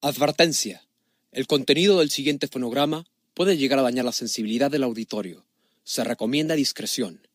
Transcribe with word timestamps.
Advertencia. 0.00 0.86
El 1.32 1.48
contenido 1.48 1.98
del 1.98 2.10
siguiente 2.10 2.46
fonograma 2.46 3.04
puede 3.34 3.56
llegar 3.56 3.80
a 3.80 3.82
dañar 3.82 4.04
la 4.04 4.12
sensibilidad 4.12 4.70
del 4.70 4.84
auditorio. 4.84 5.44
Se 5.82 6.04
recomienda 6.04 6.54
discreción. 6.54 7.26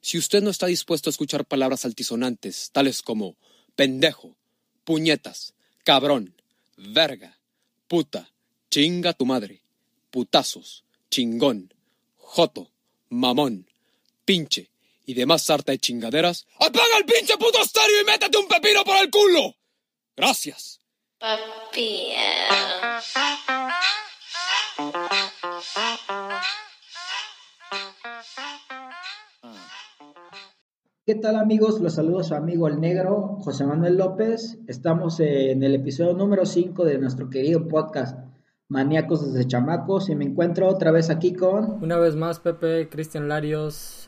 Si 0.00 0.18
usted 0.18 0.42
no 0.42 0.50
está 0.50 0.66
dispuesto 0.66 1.08
a 1.08 1.12
escuchar 1.12 1.44
palabras 1.44 1.84
altisonantes, 1.84 2.70
tales 2.72 3.02
como 3.02 3.36
pendejo, 3.76 4.36
puñetas, 4.82 5.54
cabrón, 5.84 6.34
verga, 6.76 7.38
puta, 7.86 8.32
chinga 8.68 9.12
tu 9.12 9.24
madre, 9.24 9.62
putazos, 10.10 10.84
chingón, 11.10 11.72
joto, 12.16 12.72
mamón, 13.10 13.70
pinche 14.24 14.70
y 15.06 15.14
demás 15.14 15.44
sarta 15.44 15.70
de 15.70 15.78
chingaderas, 15.78 16.48
¡apaga 16.58 16.98
el 16.98 17.04
pinche 17.04 17.36
puto 17.36 17.62
estéreo 17.62 18.02
y 18.02 18.04
métete 18.04 18.38
un 18.38 18.48
pepino 18.48 18.82
por 18.82 18.96
el 18.96 19.08
culo! 19.08 19.54
Gracias. 20.16 20.77
Papi. 21.20 22.12
¿Qué 31.04 31.14
tal 31.16 31.36
amigos? 31.36 31.80
Los 31.80 31.94
saludo 31.94 32.20
a 32.20 32.22
su 32.22 32.36
amigo 32.36 32.68
el 32.68 32.80
negro, 32.80 33.38
José 33.40 33.64
Manuel 33.64 33.96
López. 33.96 34.60
Estamos 34.68 35.18
en 35.18 35.64
el 35.64 35.74
episodio 35.74 36.12
número 36.12 36.46
5 36.46 36.84
de 36.84 36.98
nuestro 36.98 37.28
querido 37.30 37.66
podcast 37.66 38.16
Maníacos 38.68 39.32
desde 39.32 39.48
Chamacos 39.48 40.10
y 40.10 40.14
me 40.14 40.24
encuentro 40.24 40.68
otra 40.68 40.92
vez 40.92 41.10
aquí 41.10 41.32
con... 41.32 41.82
Una 41.82 41.98
vez 41.98 42.14
más 42.14 42.38
Pepe, 42.38 42.88
Cristian 42.88 43.26
Larios, 43.26 44.07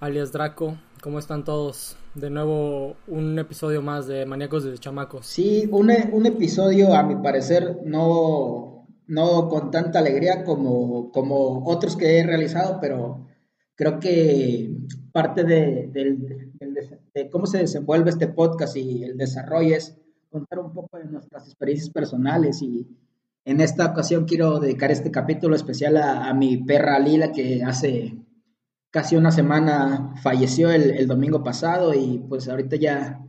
alias 0.00 0.32
Draco. 0.32 0.76
¿Cómo 1.02 1.18
están 1.18 1.44
todos? 1.44 1.96
De 2.14 2.30
nuevo 2.30 2.96
un 3.06 3.38
episodio 3.38 3.82
más 3.82 4.06
de 4.06 4.26
Maníacos 4.26 4.64
desde 4.64 4.78
Chamacos. 4.78 5.26
Sí, 5.26 5.68
un, 5.70 5.90
un 6.12 6.26
episodio 6.26 6.94
a 6.94 7.02
mi 7.02 7.16
parecer 7.16 7.78
no, 7.84 8.86
no 9.06 9.48
con 9.48 9.70
tanta 9.70 9.98
alegría 9.98 10.44
como, 10.44 11.10
como 11.12 11.64
otros 11.66 11.96
que 11.96 12.18
he 12.18 12.26
realizado, 12.26 12.78
pero 12.80 13.26
creo 13.74 14.00
que 14.00 14.74
parte 15.12 15.44
de, 15.44 15.90
de, 15.92 17.30
cómo 17.30 17.46
se 17.46 17.58
desenvuelve 17.58 18.10
este 18.10 18.28
podcast 18.28 18.76
y 18.76 19.04
el 19.04 19.16
desarrollo 19.16 19.76
es 19.76 19.96
contar 20.30 20.58
un 20.58 20.72
poco 20.72 20.98
de 20.98 21.04
nuestras 21.04 21.46
experiencias 21.46 21.90
personales 21.90 22.60
y 22.62 22.86
en 23.44 23.60
esta 23.60 23.86
ocasión 23.86 24.24
quiero 24.24 24.58
dedicar 24.58 24.90
este 24.90 25.10
capítulo 25.10 25.54
especial 25.54 25.96
a, 25.98 26.34
mi 26.34 26.58
perra 26.64 26.98
Lila 26.98 27.32
que 27.32 27.62
hace 27.62 28.25
casi 28.96 29.14
una 29.14 29.30
semana 29.30 30.14
falleció 30.22 30.70
el, 30.70 31.06
domingo 31.06 31.44
pasado 31.44 31.92
y 31.92 32.24
pues 32.30 32.48
ahorita 32.48 32.76
ya 32.76 33.20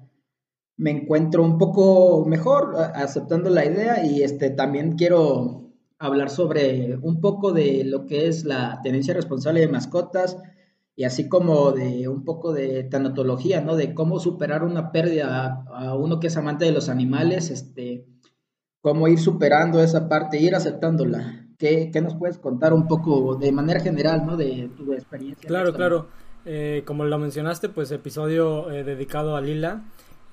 me 0.78 0.92
encuentro 0.92 1.44
un 1.44 1.58
poco 1.58 2.24
mejor 2.26 2.74
aceptando 2.96 3.50
la 3.50 3.66
idea 3.66 4.06
y 4.06 4.24
este 4.24 4.50
también 4.50 4.94
quiero 4.94 5.74
hablar 6.00 6.30
sobre 6.30 6.96
un 7.02 7.20
poco 7.20 7.52
de 7.52 7.84
lo 7.84 8.06
que 8.06 8.30
es 8.30 8.46
la 8.46 8.80
tenencia 8.82 9.14
responsable 9.14 9.60
de 9.60 9.68
mascotas 9.68 10.38
y 10.96 11.04
así 11.04 11.28
como 11.28 11.74
de 11.74 12.08
un 12.08 12.24
poco 12.24 12.54
de 12.54 12.86
tanatología, 12.86 13.60
¿no? 13.60 13.76
De 13.76 13.94
cómo 13.94 14.22
superar 14.22 14.64
una 14.64 14.94
pérdida 14.94 15.66
a, 15.68 15.96
uno 15.96 16.22
que 16.22 16.28
es 16.28 16.38
amante 16.38 16.64
de 16.64 16.72
los 16.72 16.88
animales, 16.88 17.50
este, 17.50 18.08
cómo 18.80 19.10
ir 19.10 19.20
superando 19.20 19.84
esa 19.84 20.08
parte, 20.08 20.40
ir 20.40 20.56
aceptándola. 20.56 21.47
¿Qué, 21.58 21.90
qué 21.92 22.02
nos 22.02 22.16
puedes 22.16 22.38
contar 22.38 22.72
un 22.74 22.88
poco 22.88 23.36
de 23.36 23.52
manera 23.52 23.80
general, 23.80 24.26
¿no? 24.26 24.38
De 24.38 24.70
tu 24.78 24.94
experiencia. 24.94 25.48
Claro, 25.48 25.74
claro. 25.74 26.08
Eh, 26.46 26.84
como 26.86 27.04
lo 27.04 27.18
mencionaste, 27.18 27.68
pues 27.68 27.92
episodio 27.92 28.72
eh, 28.72 28.84
dedicado 28.84 29.36
a 29.36 29.42
Lila, 29.42 29.82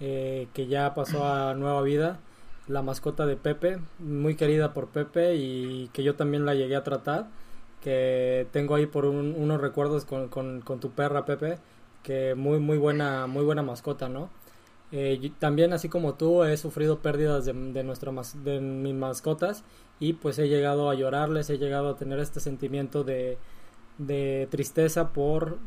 eh, 0.00 0.48
que 0.52 0.67
ya 0.67 0.95
pasó 0.95 1.25
a 1.27 1.55
nueva 1.55 1.83
vida 1.83 2.20
la 2.69 2.83
mascota 2.83 3.27
de 3.27 3.36
Pepe, 3.36 3.78
muy 3.98 4.36
querida 4.36 4.72
por 4.75 4.89
Pepe 4.89 5.36
y 5.36 5.89
que 5.92 6.02
yo 6.02 6.14
también 6.14 6.47
la 6.47 6.55
llegué 6.55 6.77
a 6.77 6.84
tratar, 6.84 7.28
que 7.83 8.47
tengo 8.52 8.75
ahí 8.75 8.86
por 8.86 9.06
unos 9.06 9.61
recuerdos 9.61 10.05
con, 10.05 10.28
con, 10.28 10.62
tu 10.80 10.91
perra 10.91 11.25
Pepe, 11.25 11.58
que 12.02 12.34
muy 12.34 12.58
muy 12.58 12.79
buena 12.79 13.27
muy 13.27 13.45
buena 13.45 13.63
mascota, 13.63 14.08
¿no? 14.08 14.30
Eh, 14.92 15.33
también 15.39 15.72
así 15.72 15.89
como 15.89 16.14
tú 16.14 16.45
he 16.45 16.56
sufrido 16.56 17.00
pérdidas 17.00 17.45
de, 17.45 17.52
de, 17.52 17.83
nuestra 17.83 18.12
de 18.45 18.61
mis 18.61 18.95
mascotas 18.95 19.64
y 19.98 20.12
pues 20.12 20.39
he 20.39 20.48
llegado 20.48 20.89
a 20.89 20.95
llorarles, 20.95 21.50
he 21.50 21.58
llegado 21.58 21.89
a 21.89 21.96
tener 21.96 22.18
este 22.20 22.40
sentimiento 22.40 23.02
de, 23.02 23.39
de 23.98 24.46
tristeza 24.50 25.12
por 25.12 25.58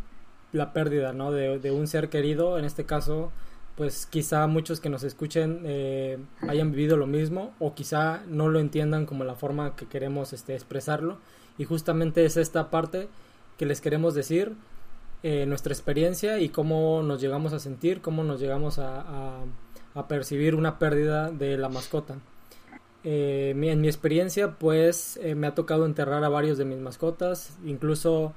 la 0.54 0.72
pérdida, 0.72 1.12
¿no? 1.14 1.32
De, 1.32 1.60
de 1.60 1.72
un 1.72 1.88
ser 1.88 2.10
querido, 2.10 2.58
en 2.58 2.66
este 2.66 2.86
caso 2.86 3.32
pues 3.78 4.08
quizá 4.08 4.48
muchos 4.48 4.80
que 4.80 4.90
nos 4.90 5.04
escuchen 5.04 5.62
eh, 5.64 6.18
hayan 6.48 6.72
vivido 6.72 6.98
lo 6.98 7.06
mismo 7.06 7.54
o 7.60 7.76
quizá 7.76 8.24
no 8.28 8.50
lo 8.50 8.60
entiendan 8.60 9.06
como 9.06 9.24
la 9.24 9.36
forma 9.36 9.76
que 9.76 9.86
queremos 9.86 10.34
este, 10.34 10.56
expresarlo 10.56 11.20
y 11.60 11.66
justamente 11.66 12.26
es 12.26 12.38
esta 12.38 12.72
parte 12.72 13.08
que 13.56 13.68
les 13.68 13.80
queremos 13.80 14.16
decir 14.16 14.54
eh, 15.24 15.46
nuestra 15.46 15.74
experiencia 15.74 16.40
y 16.40 16.50
cómo 16.50 17.02
nos 17.04 17.22
llegamos 17.22 17.54
a 17.54 17.60
sentir, 17.60 18.02
cómo 18.02 18.24
nos 18.24 18.40
llegamos 18.40 18.80
a, 18.80 19.44
percibir 20.08 20.54
una 20.54 20.78
pérdida 20.78 21.32
de 21.32 21.58
la 21.58 21.70
mascota. 21.70 22.18
Eh, 23.04 23.56
en 23.56 23.82
mi 23.82 23.88
experiencia 23.88 24.52
pues 24.60 25.20
me 25.36 25.48
ha 25.48 25.56
tocado 25.56 25.88
enterrar 25.88 26.24
a 26.24 26.30
varios 26.30 26.60
de 26.60 26.66
mis 26.66 26.78
mascotas, 26.78 27.58
incluso 27.66 28.34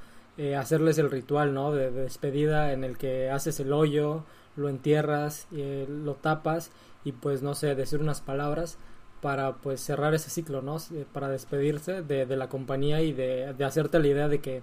hacerles 0.56 0.96
el 0.96 1.10
ritual 1.10 1.52
¿no? 1.52 1.70
de 1.70 1.90
despedida 1.90 2.72
en 2.72 2.82
el 2.82 2.96
que 2.96 3.28
haces 3.28 3.60
el 3.60 3.74
hoyo, 3.74 4.24
lo 4.56 4.68
entierras, 4.68 5.46
eh, 5.52 5.86
lo 5.88 6.14
tapas 6.14 6.70
y 7.04 7.12
pues 7.12 7.42
no 7.42 7.54
sé, 7.54 7.74
decir 7.74 8.00
unas 8.00 8.20
palabras 8.20 8.78
para 9.20 9.54
pues 9.56 9.80
cerrar 9.80 10.14
ese 10.14 10.30
ciclo, 10.30 10.62
¿no? 10.62 10.78
Eh, 10.78 11.04
para 11.12 11.28
despedirse 11.28 12.02
de, 12.02 12.24
la 12.36 12.48
compañía 12.48 13.02
y 13.02 13.12
de, 13.12 13.54
hacerte 13.64 13.98
la 13.98 14.06
idea 14.06 14.28
de 14.28 14.40
que, 14.40 14.62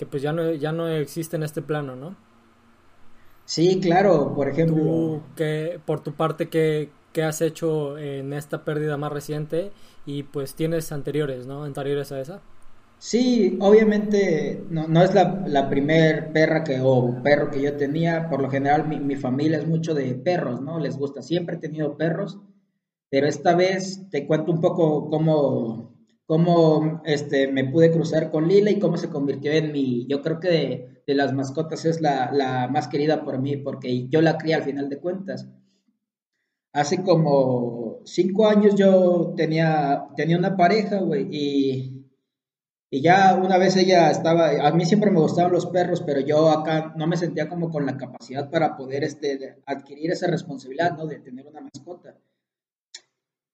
que, 0.00 0.06
pues 0.06 0.22
ya 0.22 0.32
no, 0.32 0.50
ya 0.52 0.72
no 0.72 0.88
existe 0.88 1.36
en 1.36 1.42
este 1.42 1.60
plano, 1.60 1.94
¿no? 1.94 2.16
Sí, 3.44 3.80
claro, 3.80 4.32
por 4.34 4.48
ejemplo. 4.48 4.82
¿Tú, 4.82 5.22
que, 5.36 5.78
por 5.84 6.02
tu 6.02 6.14
parte, 6.14 6.48
¿qué, 6.48 6.88
¿qué 7.12 7.22
has 7.22 7.42
hecho 7.42 7.98
en 7.98 8.32
esta 8.32 8.64
pérdida 8.64 8.96
más 8.96 9.12
reciente? 9.12 9.72
Y 10.06 10.22
pues 10.22 10.54
tienes 10.54 10.90
anteriores, 10.90 11.46
¿no? 11.46 11.64
Anteriores 11.64 12.12
a 12.12 12.20
esa. 12.22 12.40
Sí, 12.96 13.58
obviamente 13.60 14.64
no, 14.70 14.88
no 14.88 15.02
es 15.02 15.12
la, 15.12 15.44
la 15.46 15.68
primer 15.68 16.32
perra 16.32 16.64
que, 16.64 16.80
o 16.82 17.22
perro 17.22 17.50
que 17.50 17.60
yo 17.60 17.76
tenía. 17.76 18.30
Por 18.30 18.40
lo 18.40 18.48
general 18.48 18.88
mi, 18.88 18.98
mi, 19.00 19.16
familia 19.16 19.58
es 19.58 19.66
mucho 19.66 19.92
de 19.92 20.14
perros, 20.14 20.62
¿no? 20.62 20.78
Les 20.78 20.96
gusta. 20.96 21.20
Siempre 21.20 21.56
he 21.56 21.58
tenido 21.58 21.98
perros, 21.98 22.38
pero 23.10 23.26
esta 23.26 23.54
vez 23.54 24.08
te 24.08 24.26
cuento 24.26 24.50
un 24.50 24.62
poco 24.62 25.10
cómo, 25.10 25.92
cómo 26.30 27.02
este, 27.04 27.50
me 27.50 27.64
pude 27.64 27.90
cruzar 27.90 28.30
con 28.30 28.46
Lila 28.46 28.70
y 28.70 28.78
cómo 28.78 28.96
se 28.96 29.10
convirtió 29.10 29.50
en 29.50 29.72
mi, 29.72 30.06
yo 30.06 30.22
creo 30.22 30.38
que 30.38 31.02
de, 31.04 31.14
las 31.16 31.32
mascotas 31.32 31.84
es 31.84 32.00
la, 32.00 32.30
la, 32.32 32.68
más 32.68 32.86
querida 32.86 33.24
por 33.24 33.40
mí, 33.40 33.56
porque 33.56 34.06
yo 34.06 34.22
la 34.22 34.38
crié 34.38 34.54
al 34.54 34.62
final 34.62 34.88
de 34.88 35.00
cuentas. 35.00 35.48
Hace 36.72 37.02
como 37.02 38.02
cinco 38.04 38.46
años 38.46 38.76
yo 38.76 39.34
tenía, 39.36 40.06
tenía 40.14 40.38
una 40.38 40.56
pareja, 40.56 41.00
güey, 41.00 41.26
y 41.32 42.00
y 42.92 43.02
ya 43.02 43.34
una 43.34 43.58
vez 43.58 43.76
ella 43.76 44.10
estaba, 44.12 44.50
a 44.50 44.70
mí 44.70 44.84
siempre 44.84 45.10
me 45.10 45.20
gustaban 45.20 45.50
los 45.50 45.66
perros, 45.66 46.02
pero 46.06 46.20
yo 46.20 46.48
acá 46.50 46.92
no 46.96 47.08
me 47.08 47.16
sentía 47.16 47.48
como 47.48 47.70
con 47.70 47.86
la 47.86 47.96
capacidad 47.96 48.48
para 48.50 48.76
poder 48.76 49.02
este, 49.02 49.58
adquirir 49.66 50.12
esa 50.12 50.28
responsabilidad, 50.28 50.96
¿no? 50.96 51.06
De 51.06 51.18
tener 51.18 51.44
una 51.44 51.60
mascota. 51.60 52.16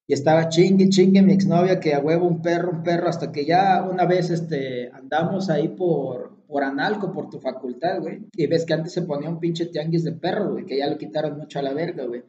Y 0.09 0.13
estaba 0.13 0.49
chingue, 0.49 0.89
chingue 0.89 1.23
mi 1.23 1.33
exnovia 1.33 1.81
que 1.81 1.95
a 1.95 2.01
huevo 2.01 2.27
un 2.27 2.41
perro, 2.41 2.71
un 2.71 2.83
perro, 2.85 3.09
hasta 3.09 3.33
que 3.33 3.45
ya 3.45 3.83
una 3.83 4.07
vez 4.07 4.31
este, 4.31 4.89
andamos 4.93 5.51
ahí 5.51 5.69
por, 5.69 6.45
por 6.47 6.63
Analco, 6.63 7.13
por 7.13 7.29
tu 7.29 7.41
facultad, 7.41 8.01
güey. 8.01 8.21
Y 8.33 8.47
ves 8.47 8.65
que 8.65 8.75
antes 8.75 8.93
se 8.93 9.03
ponía 9.03 9.29
un 9.29 9.41
pinche 9.41 9.67
tianguis 9.67 10.05
de 10.05 10.13
perros, 10.13 10.53
güey, 10.53 10.65
que 10.65 10.79
ya 10.79 10.87
lo 10.87 10.97
quitaron 10.97 11.37
mucho 11.37 11.59
a 11.59 11.63
la 11.63 11.73
verga, 11.73 12.05
güey. 12.05 12.23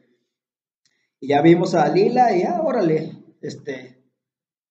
Y 1.20 1.28
ya 1.28 1.40
vimos 1.40 1.74
a 1.74 1.88
Lila 1.88 2.36
y 2.36 2.42
ya, 2.42 2.60
órale, 2.62 3.12
este, 3.40 3.98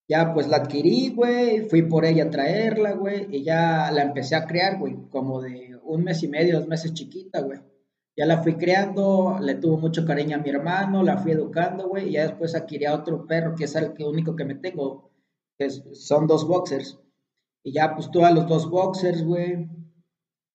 ya 0.06 0.32
pues 0.34 0.48
la 0.48 0.58
adquirí, 0.58 1.12
güey, 1.14 1.68
fui 1.68 1.82
por 1.82 2.04
ella 2.04 2.24
a 2.24 2.30
traerla, 2.30 2.92
güey, 2.92 3.26
y 3.30 3.42
ya 3.42 3.90
la 3.90 4.02
empecé 4.02 4.36
a 4.36 4.46
crear, 4.46 4.78
güey, 4.78 4.96
como 5.10 5.40
de 5.40 5.78
un 5.82 6.04
mes 6.04 6.22
y 6.22 6.28
medio, 6.28 6.58
dos 6.58 6.68
meses 6.68 6.94
chiquita, 6.94 7.40
güey. 7.40 7.60
Ya 8.18 8.26
la 8.26 8.42
fui 8.42 8.56
creando, 8.56 9.38
le 9.40 9.54
tuvo 9.54 9.78
mucho 9.78 10.04
cariño 10.04 10.36
a 10.36 10.40
mi 10.40 10.50
hermano, 10.50 11.02
la 11.04 11.18
fui 11.18 11.32
educando, 11.32 11.88
güey, 11.88 12.08
y 12.08 12.12
ya 12.12 12.22
después 12.24 12.54
adquirí 12.54 12.84
a 12.84 12.94
otro 12.94 13.26
perro, 13.26 13.54
que 13.54 13.64
es 13.64 13.76
el 13.76 13.94
único 14.04 14.34
que 14.34 14.44
me 14.44 14.56
tengo, 14.56 15.12
que 15.56 15.70
son 15.70 16.26
dos 16.26 16.46
boxers. 16.46 16.98
Y 17.62 17.72
ya 17.72 17.94
pues 17.94 18.10
tuve 18.10 18.24
a 18.26 18.32
los 18.32 18.48
dos 18.48 18.68
boxers, 18.68 19.22
güey. 19.24 19.68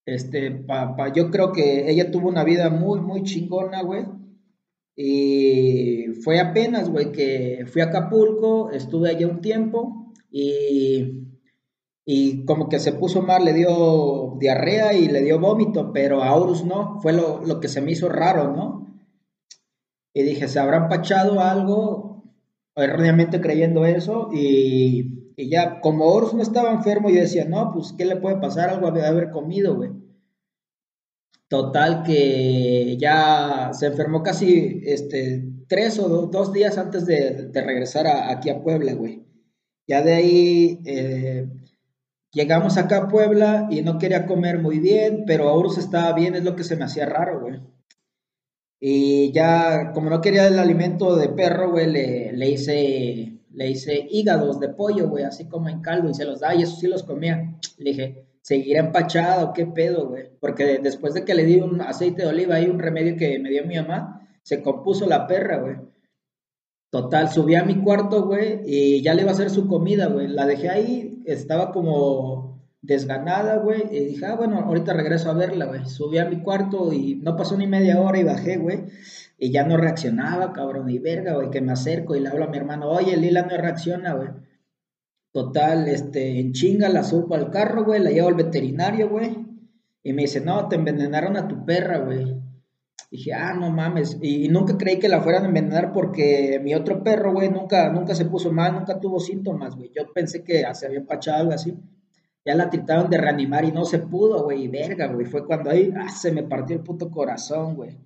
Este, 0.06 0.51
pa, 0.51 0.95
pa, 0.95 1.13
yo 1.13 1.31
creo 1.31 1.54
que 1.54 1.89
ella 1.89 2.12
tuvo 2.12 2.27
una 2.27 2.44
vida 2.44 2.69
muy, 2.69 3.00
muy 3.00 3.24
chingona, 3.24 3.81
güey 3.81 4.06
y 4.95 6.07
fue 6.24 6.39
apenas, 6.39 6.89
güey, 6.89 7.12
que 7.12 7.65
fui 7.68 7.81
a 7.81 7.86
Acapulco, 7.86 8.69
estuve 8.71 9.10
allá 9.10 9.27
un 9.27 9.42
tiempo 9.42 10.13
y, 10.31 11.22
y 12.05 12.45
como 12.45 12.69
que 12.69 12.79
se 12.79 12.94
puso 12.94 13.21
mal, 13.21 13.45
le 13.45 13.53
dio 13.53 14.35
diarrea 14.39 14.94
y 14.94 15.07
le 15.07 15.21
dio 15.21 15.39
vómito, 15.39 15.91
pero 15.94 16.23
a 16.23 16.35
Horus 16.35 16.65
no, 16.65 17.00
fue 17.01 17.13
lo, 17.13 17.44
lo 17.45 17.59
que 17.59 17.67
se 17.67 17.81
me 17.81 17.91
hizo 17.91 18.09
raro, 18.09 18.51
¿no? 18.55 18.97
Y 20.13 20.23
dije, 20.23 20.47
¿se 20.47 20.59
habrá 20.59 20.77
empachado 20.77 21.39
algo? 21.39 22.13
erróneamente 22.75 23.41
creyendo 23.41 23.85
eso 23.85 24.29
y, 24.33 25.33
y, 25.35 25.50
ya, 25.50 25.79
como 25.81 26.05
Horus 26.05 26.33
no 26.33 26.41
estaba 26.41 26.71
enfermo, 26.71 27.09
yo 27.09 27.21
decía, 27.21 27.45
no, 27.45 27.71
pues, 27.73 27.94
¿qué 27.97 28.05
le 28.05 28.17
puede 28.17 28.38
pasar? 28.38 28.69
Algo 28.69 28.91
de 28.91 29.05
haber 29.05 29.29
comido, 29.29 29.75
güey. 29.75 29.91
Total 31.47 32.03
que 32.03 32.97
ya 32.97 33.71
se 33.73 33.88
enfermó 33.88 34.23
casi 34.23 34.81
este, 34.85 35.44
tres 35.67 36.00
o 36.00 36.27
dos 36.27 36.51
días 36.51 36.77
antes 36.77 37.05
de, 37.05 37.51
regresar 37.53 38.07
aquí 38.07 38.50
a 38.50 38.63
Puebla, 38.63 38.94
güey. 38.94 39.23
Ya 39.88 40.01
de 40.01 40.13
ahí 40.13 40.79
eh, 40.85 41.47
llegamos 42.33 42.77
acá 42.77 42.97
a 42.97 43.07
Puebla 43.07 43.68
y 43.69 43.81
no 43.81 43.97
quería 43.97 44.25
comer 44.25 44.59
muy 44.59 44.80
bien, 44.80 45.24
pero 45.25 45.53
Horus 45.53 45.77
estaba 45.77 46.13
bien, 46.13 46.35
es 46.35 46.44
lo 46.44 46.56
que 46.56 46.63
se 46.63 46.75
me 46.75 46.85
hacía 46.85 47.06
raro, 47.06 47.41
güey. 47.41 47.62
Y 48.80 49.31
ya, 49.31 49.91
como 49.94 50.09
no 50.09 50.19
quería 50.19 50.47
el 50.47 50.59
alimento 50.59 51.15
de 51.15 51.30
perro, 51.30 51.71
güey, 51.71 51.89
le, 51.89 52.33
le, 52.33 52.50
hice, 52.50 53.39
le 53.51 53.69
hice 53.69 54.07
hígados 54.09 54.59
de 54.59 54.69
pollo, 54.69 55.07
güey, 55.07 55.24
así 55.24 55.47
como 55.47 55.69
en 55.69 55.81
caldo, 55.81 56.09
y 56.09 56.13
se 56.13 56.25
los 56.25 56.41
da, 56.41 56.53
y 56.53 56.63
eso 56.63 56.75
sí 56.75 56.88
los 56.88 57.03
comía. 57.03 57.56
Le 57.77 57.91
dije, 57.91 58.25
¿seguirá 58.41 58.81
empachado? 58.81 59.53
¿Qué 59.53 59.68
pedo, 59.68 60.09
güey? 60.09 60.25
Porque 60.41 60.79
después 60.83 61.13
de 61.13 61.24
que 61.24 61.33
le 61.33 61.45
di 61.45 61.62
un 61.62 61.79
aceite 61.79 62.24
de 62.24 62.27
oliva 62.27 62.59
y 62.59 62.65
un 62.65 62.79
remedio 62.79 63.15
que 63.15 63.39
me 63.39 63.51
dio 63.51 63.65
mi 63.65 63.77
mamá, 63.77 64.27
se 64.41 64.62
compuso 64.62 65.07
la 65.07 65.27
perra, 65.27 65.59
güey. 65.59 65.77
Total, 66.93 67.27
subí 67.27 67.55
a 67.55 67.63
mi 67.63 67.81
cuarto, 67.81 68.27
güey, 68.27 68.61
y 68.67 69.01
ya 69.01 69.15
le 69.15 69.23
iba 69.23 69.31
a 69.31 69.33
hacer 69.33 69.49
su 69.49 69.67
comida, 69.67 70.09
güey. 70.09 70.27
La 70.27 70.45
dejé 70.45 70.69
ahí, 70.69 71.23
estaba 71.25 71.71
como 71.71 72.61
desganada, 72.83 73.57
güey. 73.57 73.81
Y 73.89 73.99
dije, 74.05 74.27
ah, 74.27 74.35
bueno, 74.35 74.59
ahorita 74.59 74.93
regreso 74.93 75.31
a 75.31 75.33
verla, 75.33 75.65
güey. 75.65 75.87
Subí 75.87 76.19
a 76.19 76.29
mi 76.29 76.43
cuarto 76.43 76.93
y 76.93 77.15
no 77.15 77.35
pasó 77.35 77.57
ni 77.57 77.65
media 77.65 77.99
hora 77.99 78.19
y 78.19 78.23
bajé, 78.23 78.57
güey. 78.57 78.83
Y 79.39 79.51
ya 79.51 79.63
no 79.65 79.75
reaccionaba, 79.75 80.53
cabrón, 80.53 80.85
ni 80.85 80.99
verga, 80.99 81.33
güey, 81.33 81.49
que 81.49 81.61
me 81.61 81.71
acerco 81.71 82.15
y 82.15 82.19
le 82.19 82.29
hablo 82.29 82.45
a 82.45 82.49
mi 82.49 82.57
hermano, 82.57 82.91
oye, 82.91 83.17
Lila 83.17 83.41
no 83.41 83.57
reacciona, 83.57 84.13
güey. 84.13 84.29
Total, 85.31 85.87
este, 85.87 86.39
en 86.39 86.53
chinga 86.53 86.89
la 86.89 87.03
subo 87.03 87.33
al 87.33 87.49
carro, 87.49 87.85
güey, 87.85 88.01
la 88.03 88.11
llevo 88.11 88.27
al 88.27 88.35
veterinario, 88.35 89.09
güey. 89.09 89.35
Y 90.03 90.13
me 90.13 90.21
dice, 90.21 90.41
no, 90.41 90.67
te 90.67 90.75
envenenaron 90.75 91.37
a 91.37 91.47
tu 91.47 91.65
perra, 91.65 91.97
güey. 91.97 92.42
Dije, 93.13 93.33
ah, 93.33 93.54
no 93.54 93.69
mames. 93.69 94.18
Y, 94.21 94.50
nunca 94.50 94.77
creí 94.77 95.00
que 95.00 95.07
la 95.07 95.21
fueran 95.21 95.44
a 95.44 95.48
envenenar 95.48 95.92
porque 95.94 96.60
mi 96.63 96.74
otro 96.75 97.04
perro, 97.04 97.31
güey, 97.31 97.50
nunca, 97.50 97.89
nunca 97.89 98.15
se 98.15 98.25
puso 98.25 98.51
mal, 98.51 98.74
nunca 98.74 99.00
tuvo 99.00 99.19
síntomas, 99.19 99.75
güey. 99.75 99.92
Yo 99.95 100.12
pensé 100.12 100.44
que 100.44 100.63
se 100.74 100.86
había 100.88 101.00
empachado 101.00 101.42
algo 101.42 101.54
así 101.54 101.77
ya 102.45 102.56
la 102.56 102.69
trataron 102.69 103.10
de 103.10 103.18
reanimar 103.18 103.63
y 103.65 103.71
no 103.71 103.86
se 103.86 104.00
pudo, 104.00 104.44
güey, 104.44 104.63
y 104.63 104.68
verga, 104.68 105.07
güey, 105.07 105.25
fue 105.25 105.45
cuando 105.45 105.69
ahí 105.69 105.94
ah, 105.95 106.10
se 106.10 106.31
me 106.31 106.44
partió 106.44 106.75
el 106.75 106.83
puto 106.83 107.10
corazón, 107.10 107.75
güey. 107.75 107.98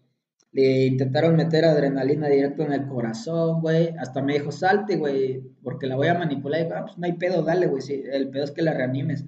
Le 0.51 0.85
intentaron 0.85 1.35
meter 1.35 1.65
adrenalina 1.65 2.27
directo 2.27 2.63
en 2.63 2.71
el 2.71 2.87
corazón, 2.87 3.61
güey, 3.61 3.89
hasta 3.97 4.21
me 4.21 4.33
dijo, 4.33 4.51
salte, 4.51 4.97
güey, 4.97 5.41
porque 5.63 5.87
la 5.87 5.95
voy 5.95 6.07
a 6.07 6.13
manipular, 6.17 6.61
y, 6.61 6.63
ah, 6.71 6.83
pues 6.85 6.97
no 6.97 7.05
hay 7.05 7.13
pedo, 7.13 7.41
dale, 7.41 7.67
güey, 7.67 7.81
sí, 7.81 8.03
el 8.11 8.29
pedo 8.29 8.43
es 8.43 8.51
que 8.51 8.61
la 8.61 8.73
reanimes. 8.73 9.25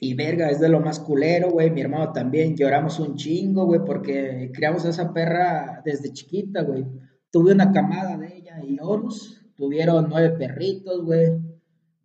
Y 0.00 0.14
verga, 0.14 0.50
es 0.50 0.60
de 0.60 0.68
lo 0.68 0.80
más 0.80 1.00
culero, 1.00 1.50
güey, 1.50 1.70
mi 1.70 1.80
hermano 1.80 2.12
también, 2.12 2.56
lloramos 2.56 2.98
un 2.98 3.14
chingo, 3.14 3.64
güey, 3.64 3.80
porque 3.84 4.50
criamos 4.52 4.84
a 4.84 4.90
esa 4.90 5.12
perra 5.12 5.82
desde 5.84 6.12
chiquita, 6.12 6.62
güey. 6.62 6.84
Tuve 7.30 7.52
una 7.52 7.72
camada 7.72 8.16
de 8.16 8.38
ella 8.38 8.60
y 8.62 8.78
Horus, 8.80 9.40
tuvieron 9.56 10.06
nueve 10.08 10.30
perritos, 10.30 11.04
güey 11.04 11.54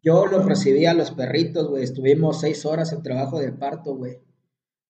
yo 0.01 0.25
los 0.27 0.45
recibí 0.45 0.85
a 0.85 0.93
los 0.93 1.11
perritos, 1.11 1.67
güey. 1.67 1.83
Estuvimos 1.83 2.39
seis 2.39 2.65
horas 2.65 2.93
en 2.93 3.03
trabajo 3.03 3.39
de 3.39 3.51
parto, 3.51 3.95
güey. 3.95 4.19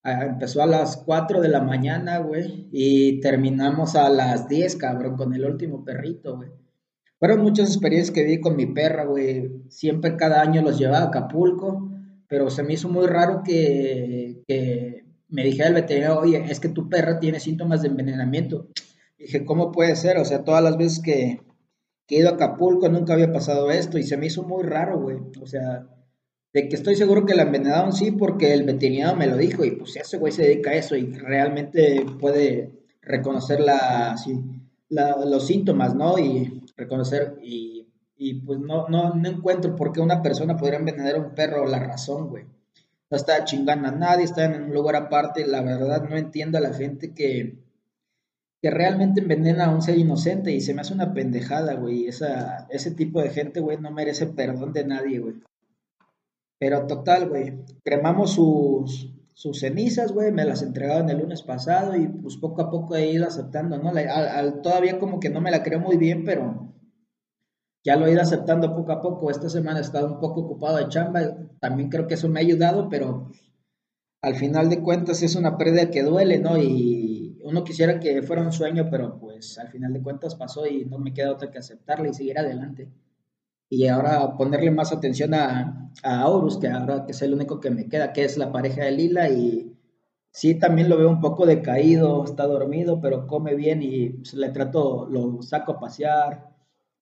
Ah, 0.02 0.24
empezó 0.24 0.62
a 0.62 0.66
las 0.66 0.96
cuatro 0.96 1.40
de 1.40 1.48
la 1.48 1.60
mañana, 1.60 2.18
güey. 2.18 2.68
Y 2.72 3.20
terminamos 3.20 3.96
a 3.96 4.08
las 4.08 4.48
diez, 4.48 4.76
cabrón, 4.76 5.16
con 5.16 5.34
el 5.34 5.44
último 5.44 5.84
perrito, 5.84 6.36
güey. 6.36 6.50
Fueron 7.18 7.42
muchas 7.42 7.68
experiencias 7.68 8.14
que 8.14 8.24
vi 8.24 8.40
con 8.40 8.56
mi 8.56 8.66
perra, 8.66 9.04
güey. 9.04 9.64
Siempre 9.68 10.16
cada 10.16 10.40
año 10.40 10.62
los 10.62 10.78
llevaba 10.78 11.04
a 11.04 11.08
Acapulco. 11.08 11.90
Pero 12.30 12.48
se 12.48 12.62
me 12.62 12.74
hizo 12.74 12.88
muy 12.88 13.08
raro 13.08 13.42
que, 13.44 14.44
que 14.46 15.04
me 15.30 15.44
dijera 15.44 15.68
el 15.68 15.74
veterinario, 15.74 16.20
oye, 16.20 16.44
es 16.48 16.60
que 16.60 16.68
tu 16.68 16.88
perra 16.88 17.18
tiene 17.18 17.40
síntomas 17.40 17.82
de 17.82 17.88
envenenamiento. 17.88 18.68
dije, 19.18 19.44
¿cómo 19.44 19.72
puede 19.72 19.96
ser? 19.96 20.18
O 20.18 20.24
sea, 20.24 20.44
todas 20.44 20.62
las 20.62 20.76
veces 20.76 21.00
que, 21.02 21.40
he 22.08 22.18
ido 22.18 22.28
a 22.28 22.32
Acapulco, 22.32 22.88
nunca 22.88 23.14
había 23.14 23.32
pasado 23.32 23.70
esto 23.70 23.98
y 23.98 24.04
se 24.04 24.16
me 24.16 24.26
hizo 24.26 24.44
muy 24.44 24.64
raro, 24.64 25.00
güey. 25.00 25.18
O 25.40 25.46
sea, 25.46 25.86
de 26.52 26.68
que 26.68 26.76
estoy 26.76 26.96
seguro 26.96 27.26
que 27.26 27.34
la 27.34 27.42
envenenaron, 27.42 27.92
sí, 27.92 28.12
porque 28.12 28.52
el 28.52 28.64
veterinario 28.64 29.16
me 29.16 29.26
lo 29.26 29.36
dijo 29.36 29.64
y 29.64 29.72
pues 29.72 29.96
ese 29.96 30.16
güey 30.16 30.32
se 30.32 30.42
dedica 30.42 30.70
a 30.70 30.74
eso 30.74 30.96
y 30.96 31.12
realmente 31.12 32.04
puede 32.20 32.80
reconocer 33.02 33.60
la, 33.60 34.16
los 34.88 35.46
síntomas, 35.46 35.94
¿no? 35.96 36.18
Y 36.18 36.62
reconocer 36.76 37.38
y, 37.42 37.79
pues 38.34 38.58
no, 38.58 38.88
no, 38.88 39.14
no 39.14 39.28
encuentro 39.28 39.74
por 39.76 39.92
qué 39.92 40.00
una 40.00 40.22
persona 40.22 40.56
podría 40.56 40.78
envenenar 40.78 41.16
a 41.16 41.20
un 41.20 41.34
perro 41.34 41.66
la 41.66 41.78
razón, 41.78 42.28
güey. 42.28 42.44
No 43.10 43.16
está 43.16 43.44
chingando 43.44 43.88
a 43.88 43.92
nadie, 43.92 44.24
está 44.24 44.44
en 44.44 44.62
un 44.62 44.74
lugar 44.74 44.94
aparte, 44.96 45.46
la 45.46 45.62
verdad 45.62 46.08
no 46.08 46.16
entiendo 46.16 46.58
a 46.58 46.60
la 46.60 46.72
gente 46.72 47.12
que 47.14 47.58
que 48.62 48.70
realmente 48.70 49.20
envenena 49.20 49.66
a 49.66 49.70
un 49.74 49.80
ser 49.80 49.98
inocente 49.98 50.52
y 50.52 50.60
se 50.60 50.74
me 50.74 50.82
hace 50.82 50.92
una 50.92 51.14
pendejada, 51.14 51.74
güey. 51.74 52.06
Esa, 52.06 52.66
ese 52.70 52.90
tipo 52.90 53.22
de 53.22 53.30
gente, 53.30 53.60
güey, 53.60 53.78
no 53.78 53.90
merece 53.90 54.26
perdón 54.26 54.72
de 54.72 54.84
nadie, 54.84 55.18
güey. 55.18 55.36
Pero 56.58 56.86
total, 56.86 57.30
güey, 57.30 57.64
cremamos 57.82 58.32
sus, 58.34 59.14
sus 59.32 59.60
cenizas, 59.60 60.12
güey, 60.12 60.30
me 60.30 60.44
las 60.44 60.60
entregaron 60.60 61.08
el 61.08 61.20
lunes 61.20 61.42
pasado 61.42 61.96
y 61.96 62.06
pues 62.06 62.36
poco 62.36 62.60
a 62.60 62.70
poco 62.70 62.96
he 62.96 63.10
ido 63.10 63.26
aceptando, 63.26 63.78
¿no? 63.78 63.92
todavía 64.62 64.98
como 64.98 65.20
que 65.20 65.30
no 65.30 65.40
me 65.40 65.50
la 65.50 65.62
creo 65.62 65.80
muy 65.80 65.96
bien, 65.96 66.24
pero 66.26 66.70
ya 67.84 67.96
lo 67.96 68.06
he 68.06 68.12
ido 68.12 68.20
aceptando 68.20 68.74
poco 68.74 68.92
a 68.92 69.00
poco. 69.00 69.30
Esta 69.30 69.48
semana 69.48 69.78
he 69.78 69.82
estado 69.82 70.06
un 70.06 70.20
poco 70.20 70.40
ocupado 70.42 70.76
de 70.78 70.88
chamba, 70.88 71.20
también 71.60 71.88
creo 71.88 72.06
que 72.06 72.14
eso 72.14 72.28
me 72.28 72.40
ha 72.40 72.42
ayudado, 72.42 72.88
pero 72.88 73.30
al 74.22 74.34
final 74.34 74.68
de 74.68 74.82
cuentas 74.82 75.22
es 75.22 75.36
una 75.36 75.56
pérdida 75.56 75.90
que 75.90 76.02
duele, 76.02 76.38
¿no? 76.38 76.58
Y 76.58 77.38
uno 77.42 77.64
quisiera 77.64 77.98
que 77.98 78.22
fuera 78.22 78.42
un 78.42 78.52
sueño, 78.52 78.88
pero 78.90 79.18
pues 79.18 79.58
al 79.58 79.68
final 79.68 79.92
de 79.92 80.02
cuentas 80.02 80.34
pasó 80.34 80.66
y 80.66 80.84
no 80.84 80.98
me 80.98 81.14
queda 81.14 81.32
otra 81.32 81.50
que 81.50 81.58
aceptarla 81.58 82.08
y 82.08 82.14
seguir 82.14 82.38
adelante. 82.38 82.90
Y 83.68 83.86
ahora 83.86 84.36
ponerle 84.36 84.70
más 84.70 84.92
atención 84.92 85.32
a, 85.32 85.90
Aurus, 86.02 86.58
que 86.58 86.68
ahora 86.68 87.06
que 87.06 87.12
es 87.12 87.22
el 87.22 87.34
único 87.34 87.60
que 87.60 87.70
me 87.70 87.88
queda, 87.88 88.12
que 88.12 88.24
es 88.24 88.36
la 88.36 88.52
pareja 88.52 88.84
de 88.84 88.92
Lila 88.92 89.30
y 89.30 89.76
sí 90.32 90.56
también 90.56 90.88
lo 90.88 90.98
veo 90.98 91.08
un 91.08 91.20
poco 91.20 91.46
decaído, 91.46 92.24
está 92.24 92.46
dormido, 92.46 93.00
pero 93.00 93.26
come 93.26 93.54
bien 93.54 93.82
y 93.82 94.10
pues, 94.10 94.34
le 94.34 94.50
trato, 94.50 95.06
lo 95.06 95.40
saco 95.42 95.72
a 95.72 95.80
pasear, 95.80 96.49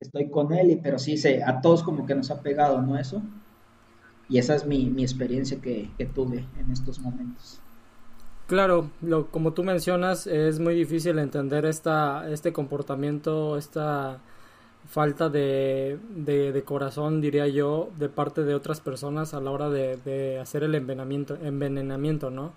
estoy 0.01 0.31
con 0.31 0.53
él, 0.53 0.71
y, 0.71 0.77
pero 0.77 0.99
sí, 0.99 1.17
se, 1.17 1.43
a 1.43 1.61
todos 1.61 1.83
como 1.83 2.07
que 2.07 2.15
nos 2.15 2.31
ha 2.31 2.41
pegado, 2.43 2.81
¿no? 2.83 2.99
Eso. 2.99 3.23
Y 4.29 4.39
esa 4.39 4.55
es 4.55 4.67
mi, 4.67 4.87
mi 4.87 5.03
experiencia 5.03 5.61
que, 5.61 5.91
que 5.97 6.07
tuve 6.07 6.45
en 6.59 6.71
estos 6.71 6.99
momentos. 7.01 7.61
Claro, 8.47 8.91
lo, 9.03 9.31
como 9.31 9.53
tú 9.53 9.63
mencionas, 9.63 10.27
es 10.27 10.59
muy 10.59 10.75
difícil 10.75 11.19
entender 11.19 11.67
esta, 11.67 12.31
este 12.31 12.53
comportamiento, 12.53 13.59
esta 13.59 14.21
falta 14.89 15.29
de, 15.29 15.99
de, 16.17 16.63
corazón, 16.65 17.21
diría 17.21 17.47
yo, 17.47 17.91
de 17.99 18.09
parte 18.09 18.45
de 18.45 18.55
otras 18.55 18.81
personas 18.81 19.35
a 19.35 19.41
la 19.41 19.51
hora 19.51 19.69
de, 19.69 19.99
de 19.99 20.39
hacer 20.39 20.63
el 20.63 20.75
envenenamiento, 20.75 21.37
envenenamiento 21.43 22.31
¿no? 22.31 22.53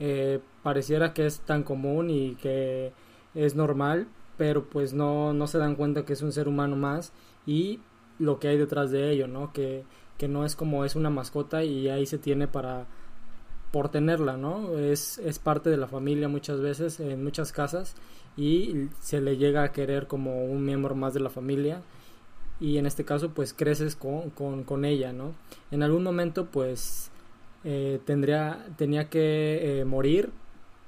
Eh, 0.00 0.40
pareciera 0.62 1.12
que 1.12 1.26
es 1.26 1.40
tan 1.40 1.62
común 1.62 2.10
y 2.10 2.36
que 2.36 2.92
es 3.34 3.54
normal, 3.54 4.08
pero 4.36 4.64
pues 4.64 4.92
no, 4.92 5.32
no 5.32 5.46
se 5.46 5.58
dan 5.58 5.76
cuenta 5.76 6.04
que 6.04 6.12
es 6.12 6.22
un 6.22 6.32
ser 6.32 6.48
humano 6.48 6.76
más 6.76 7.12
y 7.46 7.80
lo 8.18 8.38
que 8.38 8.48
hay 8.48 8.58
detrás 8.58 8.90
de 8.90 9.10
ello, 9.10 9.28
¿no? 9.28 9.52
Que, 9.52 9.84
que 10.18 10.28
no 10.28 10.44
es 10.44 10.56
como 10.56 10.84
es 10.84 10.96
una 10.96 11.10
mascota 11.10 11.64
y 11.64 11.88
ahí 11.88 12.06
se 12.06 12.18
tiene 12.18 12.48
para 12.48 12.86
por 13.72 13.88
tenerla, 13.88 14.36
¿no? 14.36 14.78
Es, 14.78 15.18
es 15.18 15.40
parte 15.40 15.68
de 15.68 15.76
la 15.76 15.88
familia 15.88 16.28
muchas 16.28 16.60
veces, 16.60 17.00
en 17.00 17.24
muchas 17.24 17.50
casas, 17.50 17.96
y 18.36 18.88
se 19.00 19.20
le 19.20 19.36
llega 19.36 19.64
a 19.64 19.72
querer 19.72 20.06
como 20.06 20.44
un 20.44 20.64
miembro 20.64 20.94
más 20.94 21.14
de 21.14 21.20
la 21.20 21.30
familia 21.30 21.82
y 22.60 22.78
en 22.78 22.86
este 22.86 23.04
caso 23.04 23.30
pues 23.30 23.52
creces 23.52 23.96
con, 23.96 24.30
con, 24.30 24.84
ella, 24.84 25.12
¿no? 25.12 25.34
En 25.70 25.82
algún 25.82 26.02
momento 26.02 26.46
pues 26.46 27.10
eh, 27.64 28.00
tendría, 28.04 28.66
tenía 28.76 29.08
que 29.08 29.80
eh, 29.80 29.84
morir, 29.84 30.30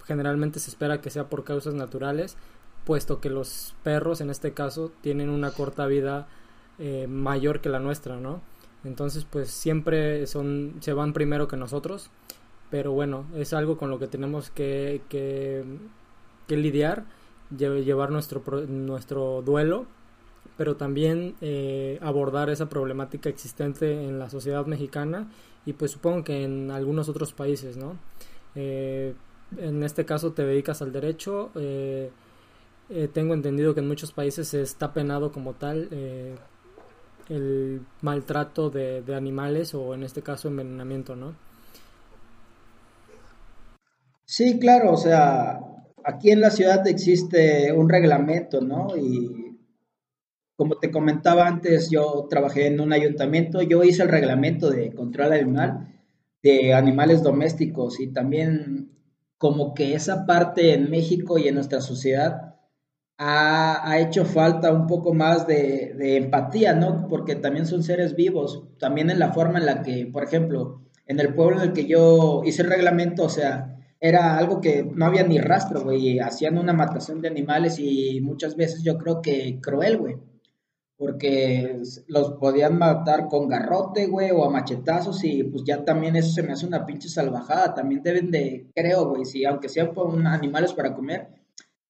generalmente 0.04 0.60
se 0.60 0.70
espera 0.70 1.00
que 1.00 1.10
sea 1.10 1.28
por 1.28 1.44
causas 1.44 1.74
naturales, 1.74 2.36
puesto 2.86 3.20
que 3.20 3.28
los 3.28 3.74
perros 3.82 4.22
en 4.22 4.30
este 4.30 4.54
caso 4.54 4.90
tienen 5.02 5.28
una 5.28 5.50
corta 5.50 5.86
vida 5.86 6.26
eh, 6.78 7.06
mayor 7.06 7.60
que 7.60 7.68
la 7.68 7.80
nuestra, 7.80 8.16
¿no? 8.16 8.40
Entonces 8.84 9.26
pues 9.28 9.50
siempre 9.50 10.26
son, 10.26 10.76
se 10.80 10.94
van 10.94 11.12
primero 11.12 11.48
que 11.48 11.58
nosotros 11.58 12.10
pero 12.70 12.92
bueno, 12.92 13.26
es 13.34 13.52
algo 13.52 13.76
con 13.76 13.90
lo 13.90 13.98
que 13.98 14.08
tenemos 14.08 14.50
que, 14.50 15.00
que, 15.08 15.64
lidiar, 16.56 17.04
llevar 17.56 18.10
nuestro, 18.10 18.42
nuestro 18.66 19.42
duelo, 19.42 19.86
pero 20.56 20.76
también 20.76 21.36
eh, 21.40 21.98
abordar 22.02 22.50
esa 22.50 22.68
problemática 22.68 23.28
existente 23.28 24.04
en 24.04 24.18
la 24.18 24.30
sociedad 24.30 24.66
mexicana 24.66 25.30
y 25.64 25.74
pues 25.74 25.92
supongo 25.92 26.24
que 26.24 26.44
en 26.44 26.70
algunos 26.70 27.08
otros 27.08 27.32
países, 27.32 27.76
¿no? 27.76 27.96
Eh, 28.54 29.14
en 29.58 29.82
este 29.84 30.04
caso 30.04 30.32
te 30.32 30.44
dedicas 30.44 30.82
al 30.82 30.92
derecho, 30.92 31.50
eh, 32.88 33.08
tengo 33.12 33.34
entendido 33.34 33.74
que 33.74 33.80
en 33.80 33.88
muchos 33.88 34.12
países 34.12 34.48
se 34.48 34.62
está 34.62 34.92
penado 34.92 35.32
como 35.32 35.54
tal 35.54 35.88
eh, 35.90 36.34
el 37.28 37.82
maltrato 38.02 38.70
de, 38.70 39.02
de, 39.02 39.14
animales 39.14 39.74
o 39.74 39.94
en 39.94 40.04
este 40.04 40.22
caso 40.22 40.48
envenenamiento, 40.48 41.16
¿no? 41.16 41.34
Sí, 44.24 44.58
claro, 44.58 44.92
o 44.92 44.96
sea, 44.96 45.60
aquí 46.04 46.30
en 46.30 46.40
la 46.40 46.50
ciudad 46.50 46.86
existe 46.86 47.72
un 47.72 47.88
reglamento, 47.88 48.60
¿no? 48.60 48.96
Y 48.96 49.58
como 50.56 50.78
te 50.78 50.90
comentaba 50.90 51.46
antes, 51.46 51.90
yo 51.90 52.26
trabajé 52.30 52.68
en 52.68 52.80
un 52.80 52.92
ayuntamiento, 52.92 53.62
yo 53.62 53.84
hice 53.84 54.02
el 54.02 54.08
reglamento 54.08 54.70
de 54.70 54.92
control 54.94 55.32
animal 55.32 55.92
de 56.42 56.74
animales 56.74 57.22
domésticos 57.22 58.00
y 58.00 58.08
también 58.08 58.92
como 59.36 59.74
que 59.74 59.94
esa 59.94 60.26
parte 60.26 60.72
en 60.72 60.90
México 60.90 61.38
y 61.38 61.48
en 61.48 61.56
nuestra 61.56 61.80
sociedad 61.80 62.45
ha, 63.18 63.98
hecho 63.98 64.24
falta 64.24 64.72
un 64.72 64.86
poco 64.86 65.14
más 65.14 65.46
de, 65.46 65.94
de, 65.96 66.16
empatía, 66.16 66.74
¿no? 66.74 67.08
Porque 67.08 67.34
también 67.36 67.66
son 67.66 67.82
seres 67.82 68.14
vivos, 68.14 68.64
también 68.78 69.10
en 69.10 69.18
la 69.18 69.32
forma 69.32 69.58
en 69.58 69.66
la 69.66 69.82
que, 69.82 70.06
por 70.06 70.24
ejemplo, 70.24 70.82
en 71.06 71.20
el 71.20 71.34
pueblo 71.34 71.56
en 71.56 71.68
el 71.68 71.72
que 71.72 71.86
yo 71.86 72.42
hice 72.44 72.62
el 72.62 72.70
reglamento, 72.70 73.24
o 73.24 73.28
sea, 73.28 73.76
era 74.00 74.36
algo 74.36 74.60
que 74.60 74.84
no 74.84 75.06
había 75.06 75.22
ni 75.22 75.38
rastro, 75.38 75.82
güey, 75.82 76.18
hacían 76.18 76.58
una 76.58 76.72
matación 76.72 77.22
de 77.22 77.28
animales 77.28 77.78
y 77.78 78.20
muchas 78.20 78.56
veces 78.56 78.82
yo 78.82 78.98
creo 78.98 79.22
que 79.22 79.58
cruel, 79.60 79.98
güey 79.98 80.16
porque 80.98 81.78
los 82.08 82.32
podían 82.32 82.78
matar 82.78 83.28
con 83.28 83.48
garrote, 83.48 84.06
güey, 84.06 84.30
o 84.30 84.44
a 84.44 84.50
machetazos, 84.50 85.22
y 85.24 85.42
pues 85.44 85.62
ya 85.64 85.84
también 85.84 86.16
eso 86.16 86.32
se 86.32 86.42
me 86.42 86.52
hace 86.52 86.66
una 86.66 86.86
pinche 86.86 87.08
salvajada. 87.08 87.74
También 87.74 88.02
deben 88.02 88.30
de, 88.30 88.70
creo, 88.74 89.08
güey, 89.10 89.24
si 89.24 89.44
aunque 89.44 89.68
sean 89.68 89.92
animales 90.26 90.72
para 90.72 90.94
comer, 90.94 91.28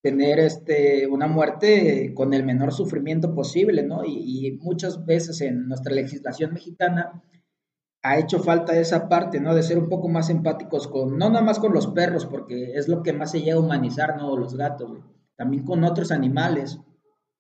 tener 0.07 0.39
este, 0.39 1.09
una 1.09 1.27
muerte 1.27 2.15
con 2.15 2.33
el 2.33 2.45
menor 2.45 2.73
sufrimiento 2.73 3.35
posible, 3.35 3.83
¿no? 3.83 4.05
Y, 4.05 4.57
muchas 4.63 5.05
veces 5.05 5.41
en 5.41 5.67
nuestra 5.67 5.93
legislación 5.93 6.55
mexicana 6.55 7.25
ha 8.05 8.17
hecho 8.17 8.39
falta 8.39 8.79
esa 8.79 9.09
parte, 9.09 9.41
¿no? 9.41 9.53
De 9.53 9.65
ser 9.65 9.79
un 9.79 9.89
poco 9.89 10.07
más 10.07 10.31
empáticos 10.31 10.87
con, 10.87 11.19
no 11.19 11.29
nada 11.29 11.45
más 11.45 11.59
con 11.59 11.73
los 11.73 11.89
perros, 11.89 12.25
porque 12.25 12.75
es 12.75 12.87
lo 12.87 13.03
que 13.03 13.13
más 13.13 13.33
se 13.33 13.41
llega 13.41 13.57
a 13.57 13.61
humanizar, 13.61 14.17
¿no? 14.17 14.37
Los 14.37 14.57
gatos, 14.57 14.91
güey. 14.91 15.03
También 15.35 15.65
con 15.65 15.83
otros 15.83 16.13
animales 16.13 16.79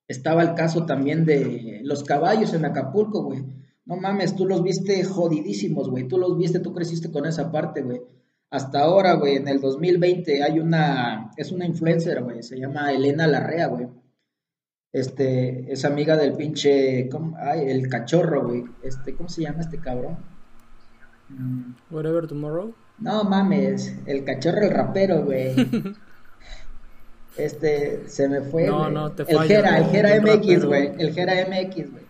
estaba 0.08 0.42
el 0.42 0.54
caso 0.54 0.86
también 0.86 1.24
de 1.24 1.82
los 1.84 2.02
caballos 2.02 2.52
en 2.52 2.64
Acapulco, 2.64 3.22
güey. 3.22 3.44
No 3.84 3.94
mames, 3.94 4.34
tú 4.34 4.44
los 4.44 4.64
viste 4.64 5.04
jodidísimos, 5.04 5.88
güey. 5.88 6.08
Tú 6.08 6.18
los 6.18 6.36
viste, 6.36 6.58
tú 6.58 6.74
creciste 6.74 7.12
con 7.12 7.26
esa 7.26 7.52
parte, 7.52 7.82
güey. 7.82 8.00
Hasta 8.50 8.80
ahora, 8.80 9.14
güey, 9.14 9.36
en 9.36 9.48
el 9.48 9.60
2020 9.60 10.42
hay 10.42 10.60
una, 10.60 11.32
es 11.36 11.50
una 11.50 11.66
influencer, 11.66 12.22
güey, 12.22 12.42
se 12.42 12.58
llama 12.58 12.92
Elena 12.92 13.26
Larrea, 13.26 13.66
güey. 13.66 13.88
Este, 14.92 15.70
es 15.72 15.84
amiga 15.84 16.16
del 16.16 16.34
pinche, 16.34 17.08
¿cómo? 17.10 17.36
Ay, 17.38 17.68
el 17.68 17.88
cachorro, 17.88 18.46
güey. 18.46 18.64
Este, 18.82 19.14
¿cómo 19.14 19.28
se 19.28 19.42
llama 19.42 19.60
este 19.60 19.78
cabrón? 19.78 20.16
Mm. 21.28 21.74
Whatever 21.90 22.26
Tomorrow. 22.26 22.74
No 22.98 23.24
mames, 23.24 23.94
el 24.06 24.24
cachorro, 24.24 24.62
el 24.62 24.70
rapero, 24.70 25.24
güey. 25.24 25.54
Este, 27.36 28.08
se 28.08 28.30
me 28.30 28.40
fue. 28.40 28.66
No, 28.66 28.88
no, 28.88 29.12
te 29.12 29.30
El 29.30 29.40
Gera, 29.40 29.76
el 29.76 29.84
Gera 29.90 30.18
MX, 30.22 30.64
güey. 30.64 30.92
El 30.98 31.12
Gera 31.12 31.34
MX, 31.46 31.92
güey. 31.92 32.04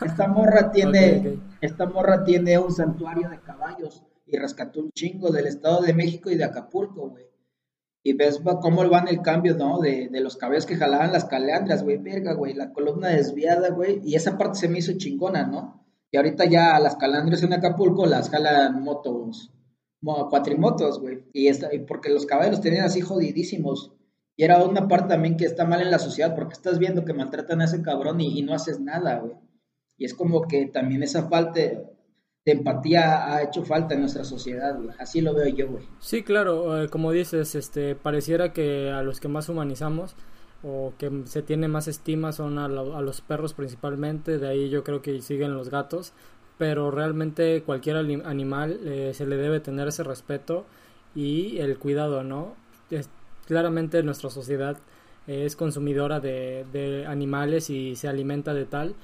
Esta 0.00 0.26
morra 0.26 0.72
tiene, 0.72 1.38
esta 1.60 1.84
morra 1.84 2.24
tiene 2.24 2.58
un 2.58 2.72
santuario 2.72 3.28
de 3.28 3.40
caballos 3.40 4.02
y 4.34 4.38
rescató 4.38 4.80
un 4.80 4.90
chingo 4.92 5.30
del 5.30 5.46
Estado 5.46 5.82
de 5.82 5.94
México 5.94 6.30
y 6.30 6.36
de 6.36 6.44
Acapulco, 6.44 7.10
güey. 7.10 7.24
Y 8.02 8.12
ves 8.12 8.40
cómo 8.60 8.88
van 8.88 9.08
el 9.08 9.22
cambio, 9.22 9.56
¿no? 9.56 9.78
De, 9.78 10.08
de 10.08 10.20
los 10.20 10.36
caballos 10.36 10.66
que 10.66 10.76
jalaban 10.76 11.12
las 11.12 11.24
calandras, 11.24 11.82
güey, 11.82 11.96
verga, 11.96 12.34
güey, 12.34 12.52
la 12.52 12.72
columna 12.72 13.08
desviada, 13.08 13.70
güey. 13.70 14.00
Y 14.04 14.14
esa 14.14 14.36
parte 14.36 14.58
se 14.58 14.68
me 14.68 14.78
hizo 14.78 14.92
chingona, 14.98 15.46
¿no? 15.46 15.84
Y 16.10 16.16
ahorita 16.16 16.44
ya 16.44 16.78
las 16.78 16.96
calandras 16.96 17.42
en 17.42 17.54
Acapulco 17.54 18.06
las 18.06 18.28
jalan 18.28 18.82
motos, 18.82 19.50
cuatrimotos, 20.02 21.00
güey. 21.00 21.24
Y, 21.32 21.48
y 21.48 21.78
porque 21.88 22.10
los 22.10 22.26
caballos 22.26 22.52
los 22.52 22.60
tenían 22.60 22.84
así 22.84 23.00
jodidísimos. 23.00 23.92
Y 24.36 24.44
era 24.44 24.62
una 24.64 24.88
parte 24.88 25.08
también 25.08 25.36
que 25.36 25.44
está 25.44 25.64
mal 25.64 25.80
en 25.80 25.90
la 25.90 25.98
sociedad 25.98 26.34
porque 26.34 26.54
estás 26.54 26.78
viendo 26.78 27.04
que 27.04 27.14
maltratan 27.14 27.60
a 27.60 27.64
ese 27.64 27.82
cabrón 27.82 28.20
y, 28.20 28.42
no 28.42 28.54
haces 28.54 28.80
nada, 28.80 29.18
güey. 29.18 29.34
Y 29.96 30.04
es 30.04 30.14
como 30.14 30.42
que 30.42 30.66
también 30.66 31.02
esa 31.02 31.28
falta 31.28 31.60
de, 32.44 32.52
empatía 32.52 33.32
ha 33.32 33.42
hecho 33.42 33.64
falta 33.64 33.94
en 33.94 34.00
nuestra 34.00 34.24
sociedad. 34.24 34.78
Así 34.98 35.20
lo 35.20 35.34
veo 35.34 35.48
yo, 35.48 35.68
güey. 35.68 35.84
Sí, 36.00 36.22
claro, 36.22 36.82
eh, 36.82 36.88
como 36.88 37.12
dices, 37.12 37.54
este, 37.54 37.94
pareciera 37.94 38.52
que 38.52 38.90
a 38.90 39.02
los 39.02 39.20
que 39.20 39.28
más 39.28 39.48
humanizamos 39.48 40.14
o 40.62 40.94
que 40.98 41.22
se 41.26 41.42
tiene 41.42 41.68
más 41.68 41.88
estima 41.88 42.32
son 42.32 42.58
a, 42.58 42.68
los 42.68 43.20
perros 43.20 43.52
principalmente, 43.52 44.38
de 44.38 44.48
ahí 44.48 44.70
yo 44.70 44.82
creo 44.82 45.02
que 45.02 45.20
siguen 45.20 45.54
los 45.54 45.68
gatos, 45.68 46.14
pero 46.56 46.90
realmente 46.90 47.62
cualquier 47.62 47.96
animal 47.96 48.80
eh, 48.84 49.12
se 49.12 49.26
le 49.26 49.36
debe 49.36 49.60
tener 49.60 49.88
ese 49.88 50.04
respeto 50.04 50.64
y 51.14 51.58
el 51.58 51.78
cuidado, 51.78 52.24
¿no? 52.24 52.54
claramente 53.46 54.02
nuestra 54.02 54.30
sociedad 54.30 54.78
es 55.26 55.56
consumidora 55.56 56.20
de, 56.20 57.04
animales 57.08 57.70
y 57.70 57.96
se 57.96 58.08
alimenta 58.08 58.54
de 58.54 58.64
tal, 58.64 58.94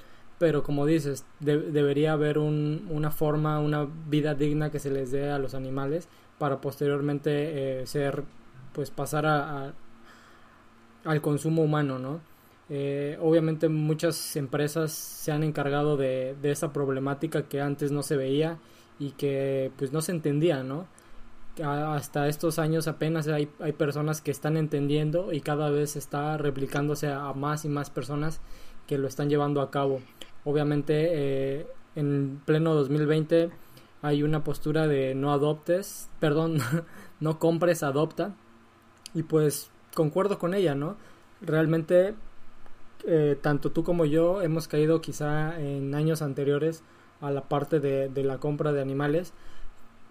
pero 0.41 0.63
como 0.63 0.87
dices, 0.87 1.27
debería 1.39 2.15
haber 2.15 2.39
una 2.39 3.11
forma, 3.11 3.61
una 3.61 3.87
vida 4.09 4.35
digna 4.35 4.71
que 4.71 4.79
se 4.79 4.91
les 4.91 5.11
dé 5.11 5.31
a 5.31 5.39
los 5.39 5.55
animales 5.55 6.09
para 6.39 6.63
posteriormente 6.63 7.83
eh, 7.83 7.87
ser, 7.87 8.25
pues 8.73 8.91
pasar 8.91 9.27
a, 9.27 9.75
al 11.05 11.21
consumo 11.21 11.61
humano, 11.63 11.99
¿no? 11.99 12.23
Eh, 12.71 13.19
obviamente 13.21 13.69
muchas 13.69 14.35
empresas 14.37 14.93
se 14.93 15.31
han 15.31 15.43
encargado 15.45 15.99
de, 15.99 16.35
de 16.41 16.53
esa 16.53 16.73
problemática 16.73 17.43
que 17.43 17.61
antes 17.61 17.93
no 17.93 18.03
se 18.03 18.17
veía 18.17 18.57
y 18.99 19.11
que 19.11 19.71
pues 19.77 19.93
no 19.93 20.01
se 20.01 20.13
entendía, 20.13 20.63
¿no? 20.63 20.87
hasta 21.63 22.29
estos 22.29 22.59
años 22.59 22.89
apenas 22.89 23.29
hay, 23.29 23.51
hay, 23.59 23.73
personas 23.73 24.23
que 24.23 24.31
están 24.31 24.57
entendiendo 24.57 25.31
y 25.31 25.43
cada 25.43 25.69
vez 25.69 25.97
está 25.97 26.39
replicándose 26.39 27.09
a 27.09 27.35
más 27.35 27.67
y 27.67 27.69
más 27.69 27.91
personas 27.91 28.41
que 28.87 28.97
lo 28.97 29.07
están 29.07 29.29
llevando 29.29 29.61
a 29.61 29.71
cabo. 29.71 30.01
Obviamente 30.45 31.09
eh, 31.13 31.67
en 31.97 32.41
pleno 32.45 32.75
2020 32.75 33.51
hay 34.03 34.23
una 34.23 34.43
postura 34.45 34.87
de 34.87 35.15
no 35.15 35.33
adoptes, 35.33 36.09
perdón, 36.19 36.59
no 37.21 37.39
compres, 37.39 37.83
adopta. 37.83 38.35
Y 39.15 39.23
pues 39.25 39.71
concuerdo 39.95 40.39
con 40.39 40.55
ella, 40.55 40.75
¿no? 40.75 40.97
Realmente 41.41 42.15
eh, 43.07 43.37
tanto 43.41 43.71
tú 43.71 43.83
como 43.83 44.05
yo 44.05 44.43
hemos 44.43 44.69
caído 44.69 45.01
quizá 45.01 45.59
en 45.61 45.95
años 45.95 46.23
anteriores 46.23 46.83
a 47.21 47.31
la 47.31 47.43
parte 47.43 47.81
de, 47.81 48.09
de 48.09 48.25
la 48.25 48.39
compra 48.39 48.73
de 48.73 48.81
animales, 48.81 49.33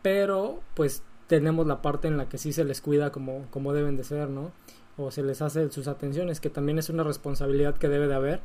pero 0.01 0.59
pues 0.75 1.03
tenemos 1.27 1.67
la 1.67 1.81
parte 1.81 2.07
en 2.07 2.17
la 2.17 2.27
que 2.27 2.37
sí 2.37 2.53
se 2.53 2.63
les 2.63 2.81
cuida 2.81 3.11
como, 3.11 3.45
como 3.51 3.73
deben 3.73 3.97
de 3.97 4.03
ser, 4.03 4.29
¿no? 4.29 4.51
O 4.97 5.11
se 5.11 5.23
les 5.23 5.41
hace 5.41 5.69
sus 5.71 5.87
atenciones, 5.87 6.39
que 6.39 6.49
también 6.49 6.79
es 6.79 6.89
una 6.89 7.03
responsabilidad 7.03 7.77
que 7.77 7.87
debe 7.87 8.07
de 8.07 8.15
haber 8.15 8.41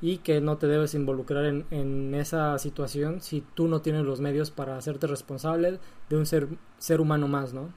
y 0.00 0.18
que 0.18 0.40
no 0.40 0.58
te 0.58 0.66
debes 0.66 0.94
involucrar 0.94 1.44
en, 1.46 1.64
en 1.70 2.14
esa 2.14 2.58
situación 2.58 3.20
si 3.20 3.42
tú 3.54 3.68
no 3.68 3.80
tienes 3.80 4.04
los 4.04 4.20
medios 4.20 4.50
para 4.50 4.76
hacerte 4.76 5.06
responsable 5.06 5.78
de 6.08 6.16
un 6.16 6.26
ser, 6.26 6.48
ser 6.78 7.00
humano 7.00 7.28
más, 7.28 7.54
¿no? 7.54 7.72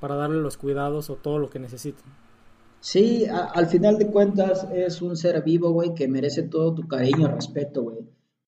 Para 0.00 0.16
darle 0.16 0.40
los 0.40 0.56
cuidados 0.56 1.10
o 1.10 1.16
todo 1.16 1.38
lo 1.38 1.50
que 1.50 1.58
necesiten. 1.58 2.04
Sí, 2.80 3.26
al 3.26 3.66
final 3.66 3.98
de 3.98 4.06
cuentas 4.06 4.66
es 4.72 5.02
un 5.02 5.16
ser 5.16 5.42
vivo, 5.42 5.70
güey, 5.70 5.94
que 5.94 6.08
merece 6.08 6.44
todo 6.44 6.74
tu 6.74 6.88
cariño 6.88 7.28
respeto, 7.28 7.82
güey 7.82 7.98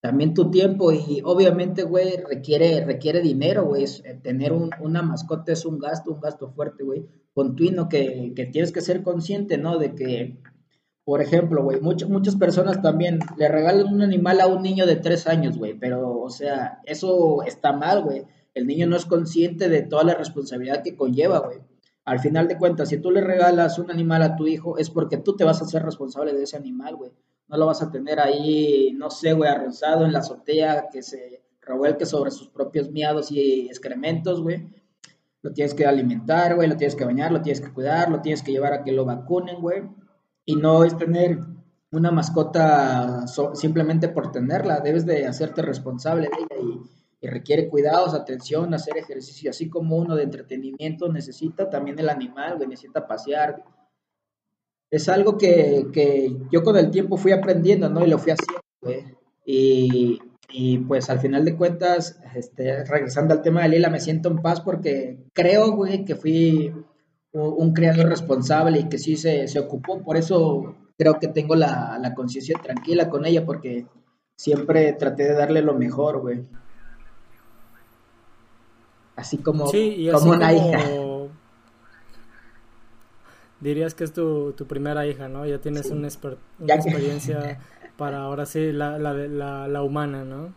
también 0.03 0.33
tu 0.33 0.51
tiempo 0.51 0.91
y 0.91 1.21
obviamente, 1.23 1.83
güey, 1.83 2.17
requiere, 2.17 2.83
requiere 2.83 3.21
dinero, 3.21 3.63
güey. 3.63 3.85
Eh, 3.85 4.19
tener 4.21 4.51
un, 4.51 4.69
una 4.81 5.01
mascota 5.01 5.53
es 5.53 5.65
un 5.65 5.79
gasto, 5.79 6.11
un 6.11 6.19
gasto 6.19 6.51
fuerte, 6.51 6.83
güey. 6.83 7.05
Continuo 7.33 7.87
que, 7.87 8.33
que 8.35 8.45
tienes 8.47 8.73
que 8.73 8.81
ser 8.81 9.01
consciente, 9.01 9.57
¿no? 9.57 9.77
De 9.77 9.95
que, 9.95 10.41
por 11.05 11.21
ejemplo, 11.21 11.63
güey, 11.63 11.81
muchas 11.81 12.09
muchas 12.09 12.35
personas 12.35 12.81
también 12.81 13.19
le 13.37 13.47
regalan 13.47 13.93
un 13.93 14.01
animal 14.01 14.41
a 14.41 14.47
un 14.47 14.61
niño 14.61 14.85
de 14.85 14.95
tres 14.95 15.27
años, 15.27 15.57
güey. 15.57 15.73
Pero, 15.73 16.19
o 16.21 16.29
sea, 16.29 16.79
eso 16.85 17.43
está 17.43 17.73
mal, 17.73 18.03
güey. 18.03 18.25
El 18.53 18.67
niño 18.67 18.87
no 18.87 18.95
es 18.95 19.05
consciente 19.05 19.69
de 19.69 19.81
toda 19.81 20.03
la 20.03 20.15
responsabilidad 20.15 20.83
que 20.83 20.95
conlleva, 20.95 21.39
güey. 21.39 21.59
Al 22.05 22.19
final 22.19 22.47
de 22.47 22.57
cuentas, 22.57 22.89
si 22.89 22.97
tú 22.97 23.11
le 23.11 23.21
regalas 23.21 23.79
un 23.79 23.89
animal 23.89 24.21
a 24.23 24.35
tu 24.35 24.47
hijo, 24.47 24.77
es 24.77 24.89
porque 24.89 25.17
tú 25.17 25.35
te 25.35 25.43
vas 25.43 25.61
a 25.61 25.65
ser 25.65 25.83
responsable 25.83 26.33
de 26.33 26.43
ese 26.43 26.57
animal, 26.57 26.95
güey 26.95 27.11
no 27.47 27.57
lo 27.57 27.65
vas 27.67 27.81
a 27.81 27.91
tener 27.91 28.19
ahí, 28.19 28.93
no 28.93 29.09
sé, 29.09 29.33
güey, 29.33 29.49
arrozado 29.49 30.05
en 30.05 30.13
la 30.13 30.19
azotea, 30.19 30.87
que 30.91 31.01
se 31.03 31.43
revuelque 31.61 32.05
sobre 32.05 32.31
sus 32.31 32.49
propios 32.49 32.89
miados 32.91 33.31
y 33.31 33.67
excrementos, 33.67 34.41
güey. 34.41 34.67
Lo 35.41 35.51
tienes 35.53 35.73
que 35.73 35.85
alimentar, 35.85 36.55
güey, 36.55 36.69
lo 36.69 36.77
tienes 36.77 36.95
que 36.95 37.05
bañar, 37.05 37.31
lo 37.31 37.41
tienes 37.41 37.61
que 37.61 37.71
cuidar, 37.73 38.09
lo 38.09 38.21
tienes 38.21 38.41
que 38.43 38.51
llevar 38.51 38.73
a 38.73 38.83
que 38.83 38.91
lo 38.91 39.05
vacunen, 39.05 39.61
güey. 39.61 39.83
Y 40.45 40.55
no 40.55 40.83
es 40.83 40.97
tener 40.97 41.39
una 41.91 42.11
mascota 42.11 43.25
simplemente 43.53 44.09
por 44.09 44.31
tenerla, 44.31 44.79
debes 44.79 45.05
de 45.05 45.27
hacerte 45.27 45.61
responsable 45.61 46.27
de 46.27 46.35
ella 46.37 46.61
y, 46.61 47.25
y, 47.25 47.29
requiere 47.29 47.69
cuidados, 47.69 48.13
atención, 48.13 48.73
hacer 48.73 48.97
ejercicio, 48.97 49.51
así 49.51 49.69
como 49.69 49.97
uno 49.97 50.15
de 50.15 50.23
entretenimiento 50.23 51.11
necesita, 51.11 51.69
también 51.69 51.99
el 51.99 52.09
animal, 52.09 52.57
güey, 52.57 52.67
necesita 52.67 53.07
pasear, 53.07 53.63
es 54.93 55.09
algo 55.09 55.39
que, 55.39 55.87
que, 55.91 56.37
yo 56.51 56.61
con 56.61 56.77
el 56.77 56.91
tiempo 56.91 57.17
fui 57.17 57.31
aprendiendo, 57.31 57.89
¿no? 57.89 58.05
Y 58.05 58.09
lo 58.11 58.19
fui 58.19 58.31
haciendo, 58.31 58.61
güey. 58.79 59.03
Y, 59.43 60.19
y, 60.51 60.77
pues 60.77 61.09
al 61.09 61.19
final 61.19 61.43
de 61.45 61.57
cuentas, 61.57 62.19
este, 62.35 62.85
regresando 62.85 63.33
al 63.33 63.41
tema 63.41 63.63
de 63.63 63.69
Lila, 63.69 63.89
me 63.89 63.99
siento 63.99 64.29
en 64.29 64.43
paz 64.43 64.61
porque 64.61 65.17
creo, 65.33 65.71
güey, 65.71 66.05
que 66.05 66.13
fui 66.13 66.75
un, 67.33 67.73
creador 67.73 68.07
responsable 68.07 68.79
y 68.79 68.89
que 68.89 68.97
sí 68.97 69.17
se, 69.17 69.47
se, 69.47 69.59
ocupó. 69.59 70.01
Por 70.01 70.17
eso 70.17 70.75
creo 70.97 71.19
que 71.19 71.27
tengo 71.27 71.55
la, 71.55 71.97
la 71.99 72.13
conciencia 72.13 72.57
tranquila 72.61 73.09
con 73.09 73.25
ella 73.25 73.45
porque 73.45 73.85
siempre 74.35 74.93
traté 74.93 75.23
de 75.23 75.33
darle 75.33 75.61
lo 75.61 75.73
mejor, 75.73 76.21
güey. 76.21 76.45
Así 79.15 79.37
como, 79.37 79.67
sí, 79.67 80.09
como 80.11 80.31
una 80.31 80.53
hija 80.53 80.79
dirías 83.63 83.95
que 83.95 84.03
es 84.03 84.13
tu, 84.13 84.51
tu 84.53 84.67
primera 84.67 85.07
hija, 85.07 85.29
¿no? 85.29 85.45
Ya 85.45 85.59
tienes 85.59 85.89
una, 85.89 86.07
experiencia 86.07 87.59
para 87.97 88.23
ahora 88.23 88.45
sí 88.45 88.71
la, 88.71 88.99
la, 88.99 89.13
la, 89.13 89.67
la, 89.67 89.81
humana, 89.81 90.23
¿no? 90.23 90.53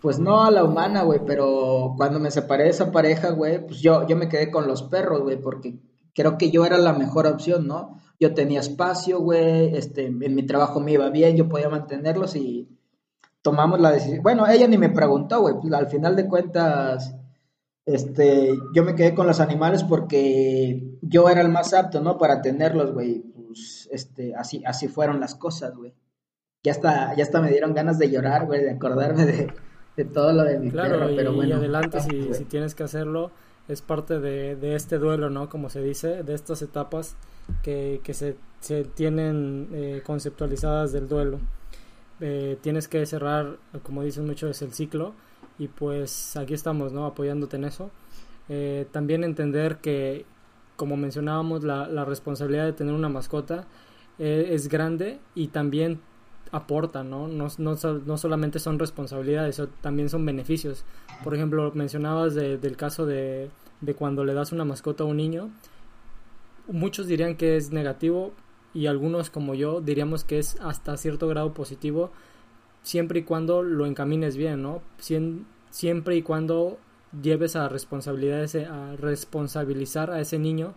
Pues 0.00 0.18
no 0.18 0.44
a 0.44 0.50
la 0.50 0.64
humana, 0.64 1.02
güey, 1.02 1.20
pero 1.26 1.94
cuando 1.96 2.18
me 2.18 2.30
separé 2.30 2.64
de 2.64 2.70
esa 2.70 2.90
pareja, 2.90 3.30
güey, 3.30 3.66
pues 3.66 3.80
yo, 3.80 4.06
yo 4.06 4.16
me 4.16 4.28
quedé 4.28 4.50
con 4.50 4.66
los 4.66 4.82
perros, 4.84 5.22
güey, 5.22 5.36
porque 5.40 5.74
creo 6.14 6.38
que 6.38 6.50
yo 6.50 6.64
era 6.64 6.78
la 6.78 6.92
mejor 6.92 7.26
opción, 7.26 7.66
¿no? 7.66 7.98
Yo 8.20 8.34
tenía 8.34 8.60
espacio, 8.60 9.20
güey, 9.20 9.76
este, 9.76 10.06
en 10.06 10.34
mi 10.34 10.44
trabajo 10.44 10.80
me 10.80 10.92
iba 10.92 11.08
bien, 11.10 11.36
yo 11.36 11.48
podía 11.48 11.68
mantenerlos 11.68 12.34
y 12.36 12.68
tomamos 13.42 13.80
la 13.80 13.92
decisión. 13.92 14.22
Bueno, 14.22 14.46
ella 14.48 14.66
ni 14.66 14.78
me 14.78 14.90
preguntó, 14.90 15.40
güey, 15.40 15.54
pues 15.60 15.72
al 15.72 15.88
final 15.88 16.16
de 16.16 16.26
cuentas 16.26 17.14
este, 17.88 18.50
yo 18.74 18.84
me 18.84 18.94
quedé 18.94 19.14
con 19.14 19.26
los 19.26 19.40
animales 19.40 19.82
porque 19.82 20.98
yo 21.00 21.30
era 21.30 21.40
el 21.40 21.48
más 21.48 21.72
apto, 21.72 22.02
¿no? 22.02 22.18
Para 22.18 22.42
tenerlos, 22.42 22.92
güey. 22.92 23.20
Pues, 23.20 23.88
este, 23.90 24.34
así, 24.34 24.62
así 24.66 24.88
fueron 24.88 25.20
las 25.20 25.34
cosas, 25.34 25.74
güey. 25.74 25.94
Ya 26.62 26.72
hasta, 26.72 27.14
ya 27.16 27.22
hasta 27.22 27.40
me 27.40 27.48
dieron 27.48 27.72
ganas 27.72 27.98
de 27.98 28.10
llorar, 28.10 28.44
güey, 28.44 28.62
de 28.62 28.72
acordarme 28.72 29.24
de, 29.24 29.54
de 29.96 30.04
todo 30.04 30.34
lo 30.34 30.44
de 30.44 30.58
mi 30.58 30.70
claro, 30.70 30.98
perro, 30.98 31.16
pero 31.16 31.32
bueno. 31.32 31.48
Y 31.48 31.52
adelante 31.54 32.00
si, 32.02 32.34
si, 32.34 32.44
tienes 32.44 32.74
que 32.74 32.82
hacerlo, 32.82 33.30
es 33.68 33.82
parte 33.82 34.18
de, 34.18 34.56
de, 34.56 34.74
este 34.74 34.98
duelo, 34.98 35.30
¿no? 35.30 35.48
Como 35.48 35.68
se 35.68 35.82
dice, 35.82 36.22
de 36.22 36.34
estas 36.34 36.62
etapas 36.62 37.16
que, 37.62 38.00
que 38.02 38.14
se, 38.14 38.36
se 38.60 38.84
tienen 38.84 39.68
eh, 39.72 40.02
conceptualizadas 40.04 40.92
del 40.92 41.08
duelo. 41.08 41.38
Eh, 42.20 42.58
tienes 42.60 42.88
que 42.88 43.04
cerrar, 43.06 43.58
como 43.82 44.02
dicen 44.02 44.26
muchos, 44.26 44.60
el 44.62 44.72
ciclo 44.72 45.14
y 45.58 45.68
pues 45.68 46.36
aquí 46.36 46.54
estamos, 46.54 46.92
¿no? 46.92 47.06
Apoyándote 47.06 47.56
en 47.56 47.64
eso. 47.64 47.90
Eh, 48.48 48.86
también 48.90 49.24
entender 49.24 49.76
que, 49.78 50.24
como 50.76 50.96
mencionábamos, 50.96 51.64
la, 51.64 51.86
la 51.88 52.04
responsabilidad 52.04 52.64
de 52.64 52.72
tener 52.72 52.94
una 52.94 53.08
mascota 53.08 53.66
eh, 54.18 54.48
es 54.50 54.68
grande 54.68 55.20
y 55.34 55.48
también 55.48 56.00
aporta, 56.50 57.04
¿no? 57.04 57.28
No, 57.28 57.48
no, 57.58 57.76
no 58.06 58.18
solamente 58.18 58.58
son 58.58 58.78
responsabilidades, 58.78 59.62
también 59.80 60.08
son 60.08 60.24
beneficios. 60.24 60.84
Por 61.22 61.34
ejemplo, 61.34 61.70
mencionabas 61.74 62.34
del 62.34 62.76
caso 62.76 63.06
de, 63.06 63.50
de 63.80 63.94
cuando 63.94 64.24
le 64.24 64.34
das 64.34 64.52
una 64.52 64.64
mascota 64.64 65.04
a 65.04 65.06
un 65.06 65.16
niño. 65.16 65.50
Muchos 66.66 67.06
dirían 67.06 67.36
que 67.36 67.56
es 67.56 67.70
negativo 67.70 68.32
y 68.74 68.86
algunos 68.86 69.30
como 69.30 69.54
yo 69.54 69.80
diríamos 69.80 70.24
que 70.24 70.38
es 70.38 70.58
hasta 70.60 70.96
cierto 70.96 71.26
grado 71.28 71.54
positivo 71.54 72.10
siempre 72.82 73.20
y 73.20 73.22
cuando 73.22 73.62
lo 73.62 73.86
encamines 73.86 74.36
bien, 74.36 74.62
¿no? 74.62 74.82
siempre 75.70 76.16
y 76.16 76.22
cuando 76.22 76.78
lleves 77.22 77.56
a 77.56 77.68
responsabilidades 77.68 78.54
a 78.54 78.96
responsabilizar 78.96 80.10
a 80.10 80.20
ese 80.20 80.38
niño 80.38 80.74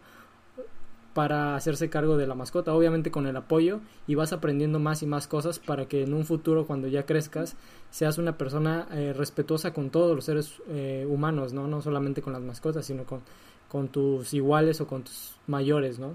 para 1.13 1.55
hacerse 1.55 1.89
cargo 1.89 2.17
de 2.17 2.27
la 2.27 2.35
mascota, 2.35 2.73
obviamente 2.73 3.11
con 3.11 3.27
el 3.27 3.35
apoyo 3.35 3.81
y 4.07 4.15
vas 4.15 4.31
aprendiendo 4.33 4.79
más 4.79 5.03
y 5.03 5.05
más 5.05 5.27
cosas 5.27 5.59
para 5.59 5.87
que 5.87 6.03
en 6.03 6.13
un 6.13 6.25
futuro 6.25 6.65
cuando 6.65 6.87
ya 6.87 7.05
crezcas 7.05 7.55
seas 7.89 8.17
una 8.17 8.37
persona 8.37 8.87
eh, 8.91 9.13
respetuosa 9.13 9.73
con 9.73 9.89
todos 9.89 10.15
los 10.15 10.25
seres 10.25 10.61
eh, 10.69 11.05
humanos, 11.09 11.53
¿no? 11.53 11.67
no 11.67 11.81
solamente 11.81 12.21
con 12.21 12.33
las 12.33 12.41
mascotas, 12.41 12.85
sino 12.85 13.03
con, 13.03 13.21
con 13.67 13.89
tus 13.89 14.33
iguales 14.33 14.79
o 14.79 14.87
con 14.87 15.03
tus 15.03 15.35
mayores, 15.47 15.99
¿no? 15.99 16.13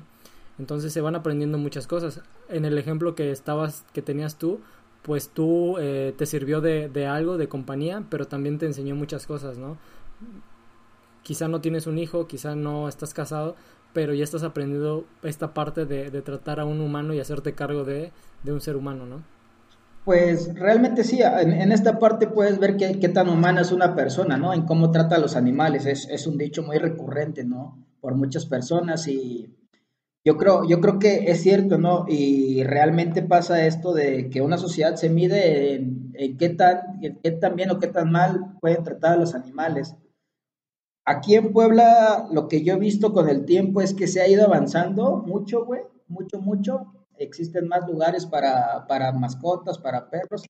Entonces 0.59 0.93
se 0.93 1.03
van 1.03 1.15
aprendiendo 1.15 1.59
muchas 1.59 1.87
cosas. 1.87 2.23
En 2.49 2.65
el 2.65 2.79
ejemplo 2.79 3.15
que 3.15 3.31
estabas, 3.31 3.85
que 3.93 4.01
tenías 4.01 4.39
tú, 4.39 4.61
pues 5.03 5.29
tú 5.29 5.77
eh, 5.79 6.15
te 6.17 6.25
sirvió 6.25 6.61
de, 6.61 6.89
de, 6.89 7.07
algo, 7.07 7.37
de 7.37 7.49
compañía, 7.49 8.05
pero 8.09 8.27
también 8.27 8.59
te 8.59 8.67
enseñó 8.67 8.95
muchas 8.95 9.27
cosas, 9.27 9.59
¿no? 9.59 9.77
Quizá 11.23 11.49
no 11.49 11.61
tienes 11.61 11.87
un 11.87 11.99
hijo, 11.99 12.27
quizá 12.27 12.55
no 12.55 12.89
estás 12.89 13.13
casado, 13.13 13.57
pero 13.93 14.15
ya 14.15 14.25
estás 14.25 14.43
aprendiendo 14.43 15.07
esta 15.23 15.55
parte 15.55 15.87
de, 15.87 16.11
de 16.11 16.23
tratar 16.23 16.61
a 16.61 16.65
un 16.65 16.81
humano 16.81 17.15
y 17.15 17.21
hacerte 17.21 17.55
cargo 17.55 17.85
de, 17.85 18.13
de, 18.43 18.53
un 18.53 18.61
ser 18.61 18.77
humano, 18.77 19.07
¿no? 19.07 19.23
Pues 20.05 20.55
realmente 20.55 21.03
sí, 21.03 21.21
en, 21.23 21.53
en 21.53 21.73
esta 21.73 21.99
parte 21.99 22.29
puedes 22.29 22.59
ver 22.59 22.77
qué, 22.77 23.09
tan 23.09 23.29
humana 23.29 23.63
es 23.63 23.73
una 23.73 23.95
persona, 23.95 24.37
¿no? 24.37 24.53
En 24.53 24.63
cómo 24.63 24.91
trata 24.91 25.17
a 25.17 25.19
los 25.19 25.35
animales, 25.35 25.87
es, 25.87 26.09
es 26.09 26.27
un 26.27 26.39
dicho 26.39 26.63
muy 26.63 26.79
recurrente, 26.79 27.45
¿no? 27.45 27.85
Por 28.01 28.15
muchas 28.15 28.47
personas 28.47 29.09
y 29.09 29.57
yo 30.27 30.37
creo, 30.37 30.69
yo 30.69 30.81
creo 30.81 30.99
que 30.99 31.31
es 31.31 31.41
cierto, 31.43 31.79
¿no? 31.79 32.05
Y 32.09 32.65
realmente 32.65 33.23
pasa 33.23 33.65
esto 33.65 33.95
de 33.95 34.29
que 34.29 34.41
una 34.43 34.59
sociedad 34.59 34.97
se 34.97 35.09
mide 35.09 35.75
en, 35.75 36.37
qué, 36.37 36.49
tan, 36.49 37.01
qué 37.01 37.31
tan 37.31 37.55
bien 37.55 37.71
o 37.71 37.79
qué 37.79 37.87
tan 37.87 38.11
mal 38.11 38.57
pueden 38.61 38.83
tratar 38.83 39.13
a 39.13 39.17
los 39.17 39.37
animales. 39.37 39.95
Aquí 41.09 41.37
en 41.37 41.53
Puebla, 41.53 42.27
lo 42.33 42.49
que 42.49 42.65
yo 42.65 42.75
he 42.75 42.79
visto 42.81 43.13
con 43.13 43.29
el 43.29 43.45
tiempo 43.45 43.81
es 43.81 43.95
que 43.95 44.09
se 44.09 44.21
ha 44.21 44.27
ido 44.27 44.45
avanzando 44.45 45.19
mucho, 45.19 45.65
güey, 45.65 45.83
mucho, 46.09 46.41
mucho. 46.41 46.93
Existen 47.17 47.69
más 47.69 47.87
lugares 47.87 48.27
para, 48.27 48.89
para 48.89 49.13
mascotas, 49.13 49.79
para 49.79 50.11
perros. 50.11 50.43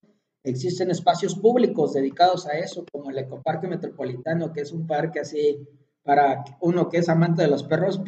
Existen 0.43 0.91
espacios 0.91 1.35
públicos 1.35 1.93
dedicados 1.93 2.47
a 2.47 2.53
eso, 2.53 2.87
como 2.91 3.11
el 3.11 3.19
Ecoparque 3.19 3.69
Metropolitano, 3.69 4.55
que 4.55 4.63
es 4.63 4.73
un 4.73 4.87
parque 4.87 5.21
así 5.21 5.69
para 6.03 6.43
uno 6.63 6.89
que 6.89 6.99
es 6.99 7.11
amante 7.11 7.43
de 7.43 7.49
los 7.49 7.65
perros, 7.65 8.01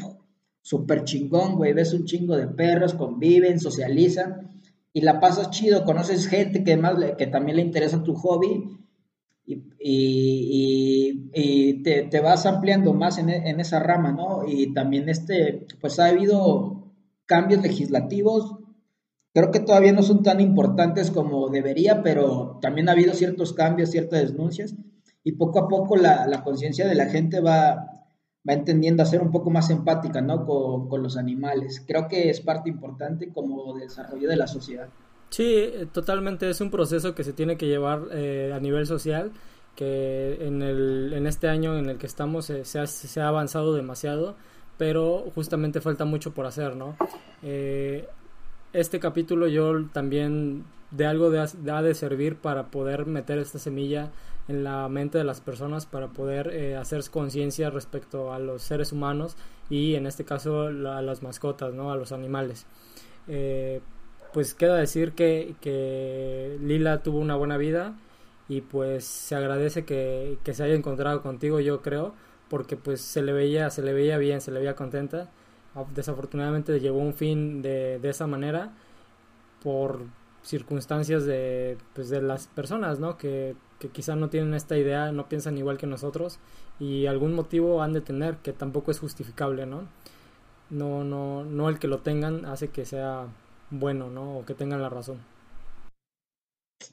súper 0.63 1.05
chingón, 1.05 1.57
güey, 1.57 1.75
ves 1.75 1.93
un 1.93 2.07
chingo 2.07 2.35
de 2.35 2.47
perros, 2.47 2.95
conviven, 2.95 3.61
socializan 3.61 4.63
y 4.95 5.03
la 5.03 5.21
pasas 5.21 5.51
chido, 5.51 5.85
conoces 5.85 6.27
gente 6.29 6.65
que, 6.65 6.79
más, 6.79 6.95
que 7.19 7.27
también 7.27 7.57
le 7.57 7.63
interesa 7.63 8.03
tu 8.03 8.15
hobby 8.15 8.88
y, 9.49 9.63
y, 9.81 11.31
y 11.33 11.83
te, 11.83 12.03
te, 12.03 12.21
vas 12.21 12.45
ampliando 12.45 12.93
más 12.93 13.17
en, 13.17 13.31
en, 13.31 13.61
esa 13.61 13.79
rama, 13.81 14.13
¿no? 14.13 14.47
Y 14.47 14.75
también 14.75 15.09
este, 15.09 15.67
pues 15.81 15.99
ha 15.99 16.07
habido 16.07 16.93
cambios 17.25 17.63
legislativos, 17.63 18.57
creo 19.33 19.51
que 19.51 19.61
todavía 19.61 19.93
no 19.93 20.03
son 20.03 20.23
tan 20.23 20.41
importantes 20.41 21.11
como 21.11 21.49
debería, 21.49 22.03
pero 22.03 22.59
también 22.61 22.89
ha 22.89 22.93
habido 22.93 23.15
ciertos 23.15 23.55
cambios, 23.55 23.91
ciertas 23.91 24.33
denuncias 24.33 24.75
y 25.25 25.33
poco 25.33 25.61
a 25.61 25.69
poco 25.69 25.97
la, 25.97 26.27
la 26.27 26.43
conciencia 26.43 26.87
de 26.87 26.95
la 26.95 27.07
gente 27.07 27.41
va, 27.41 27.91
va 28.47 28.53
entendiendo 28.53 29.03
a 29.03 29.07
ser 29.07 29.23
un 29.23 29.31
poco 29.31 29.49
más 29.49 29.71
empática, 29.71 30.21
¿no? 30.21 30.45
Con, 30.45 30.89
con, 30.89 31.03
los 31.03 31.17
animales. 31.17 31.83
Creo 31.87 32.07
que 32.07 32.29
es 32.29 32.43
parte 32.43 32.69
importante 32.69 33.33
como 33.33 33.79
desarrollo 33.79 34.29
de 34.29 34.37
la 34.37 34.47
sociedad. 34.47 34.89
Sí, 35.31 35.55
eh, 35.57 35.87
totalmente 35.93 36.49
es 36.49 36.61
un 36.61 36.71
proceso 36.71 37.15
que 37.15 37.25
se 37.25 37.33
tiene 37.33 37.57
que 37.57 37.67
llevar 37.67 38.03
eh, 38.13 38.53
a 38.55 38.61
nivel 38.61 38.87
social, 38.87 39.33
que 39.77 40.39
en, 40.41 40.63
el, 40.63 41.13
en 41.15 41.27
este 41.27 41.49
año 41.49 41.77
en 41.77 41.89
el 41.91 41.99
que 41.99 42.07
estamos 42.07 42.51
eh, 42.51 42.65
se, 42.65 43.21
ha, 43.21 43.29
avanzado 43.29 43.75
demasiado, 43.75 44.37
pero 44.77 45.31
justamente 45.35 45.81
falta 45.81 46.05
mucho 46.05 46.33
por 46.33 46.47
hacer, 46.47 46.77
¿no? 46.77 46.97
Eh, 47.43 48.09
este 48.73 49.01
capítulo 49.01 49.49
yo 49.49 49.87
también 49.93 50.65
de 50.91 51.07
algo 51.07 51.31
de, 51.31 51.41
ha 51.41 51.83
de 51.83 51.95
servir 51.95 52.37
para 52.37 52.71
poder 52.71 53.07
meter 53.07 53.39
esta 53.39 53.59
semilla 53.59 54.11
en 54.47 54.65
la 54.65 54.89
mente 54.89 55.19
de 55.19 55.25
las 55.25 55.41
personas 55.41 55.85
para 55.85 56.09
poder 56.09 56.77
hacer 56.77 57.03
conciencia 57.11 57.69
respecto 57.71 58.33
a 58.33 58.39
los 58.39 58.63
seres 58.63 58.93
humanos 58.93 59.37
y 59.69 59.95
en 59.95 60.07
este 60.07 60.25
caso 60.25 60.63
a 60.63 61.03
las 61.03 61.23
mascotas, 61.23 61.75
¿no? 61.75 61.93
a 61.93 61.97
los 61.97 62.13
animales. 62.13 62.67
Pues 64.33 64.55
queda 64.55 64.77
decir 64.77 65.13
que, 65.13 65.55
que, 65.61 66.59
Lila 66.61 67.03
tuvo 67.03 67.19
una 67.19 67.37
buena 67.37 67.57
vida 67.57 67.97
y 68.49 68.61
pues 68.63 69.05
se 69.05 69.35
agradece 69.35 69.85
que, 69.85 70.39
que, 70.45 70.55
se 70.55 70.65
haya 70.65 70.75
encontrado 70.75 71.23
contigo 71.23 71.61
yo 71.61 71.83
creo 71.83 72.15
porque 72.49 72.77
pues 72.77 73.01
se 73.01 73.23
le 73.23 73.33
veía 73.33 73.71
se 73.71 73.83
le 73.83 73.93
veía 73.93 74.19
bien 74.19 74.41
se 74.41 74.51
le 74.51 74.61
veía 74.61 74.75
contenta 74.75 75.31
desafortunadamente 75.95 76.81
llegó 76.81 76.99
un 76.99 77.15
fin 77.15 77.63
de, 77.63 77.99
de 78.01 78.09
esa 78.09 78.27
manera 78.27 78.73
por 79.63 80.01
circunstancias 80.43 81.25
de, 81.27 81.77
pues, 81.95 82.09
de 82.09 82.23
las 82.23 82.47
personas, 82.47 82.99
¿no? 82.99 83.17
Que, 83.19 83.55
que 83.79 83.89
quizá 83.89 84.17
no 84.17 84.29
tienen 84.29 84.55
esta 84.55 84.77
idea, 84.77 85.13
no 85.13 85.29
piensan 85.29 85.59
igual 85.59 85.79
que 85.79 85.87
nosotros 85.87 86.39
y 86.81 87.07
algún 87.07 87.35
motivo 87.35 87.83
han 87.83 87.93
de 87.93 88.01
tener 88.01 88.37
que 88.39 88.53
tampoco 88.53 88.91
es 88.91 88.99
justificable, 88.99 89.67
¿no? 89.67 89.83
No, 90.71 91.05
no, 91.05 91.45
no 91.45 91.69
el 91.69 91.79
que 91.79 91.89
lo 91.89 91.99
tengan 91.99 92.45
hace 92.45 92.69
que 92.69 92.85
sea 92.85 93.27
bueno, 93.71 94.11
¿no? 94.11 94.39
O 94.39 94.45
que 94.45 94.55
tengan 94.55 94.83
la 94.83 94.89
razón. 94.89 95.19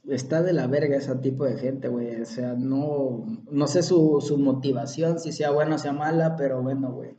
Está 0.08 0.42
de 0.44 0.54
la 0.54 0.68
verga 0.68 0.98
ese 0.98 1.16
tipo 1.16 1.46
de 1.46 1.58
gente, 1.58 1.88
güey. 1.88 2.22
O 2.22 2.26
sea, 2.26 2.54
no, 2.54 3.26
no 3.52 3.68
sé 3.68 3.84
su, 3.84 4.22
su 4.22 4.38
motivación, 4.38 5.20
si 5.20 5.32
sea 5.32 5.52
buena 5.52 5.76
o 5.76 5.80
sea 5.80 5.94
mala, 5.94 6.36
pero 6.36 6.62
bueno, 6.62 6.92
güey. 6.92 7.18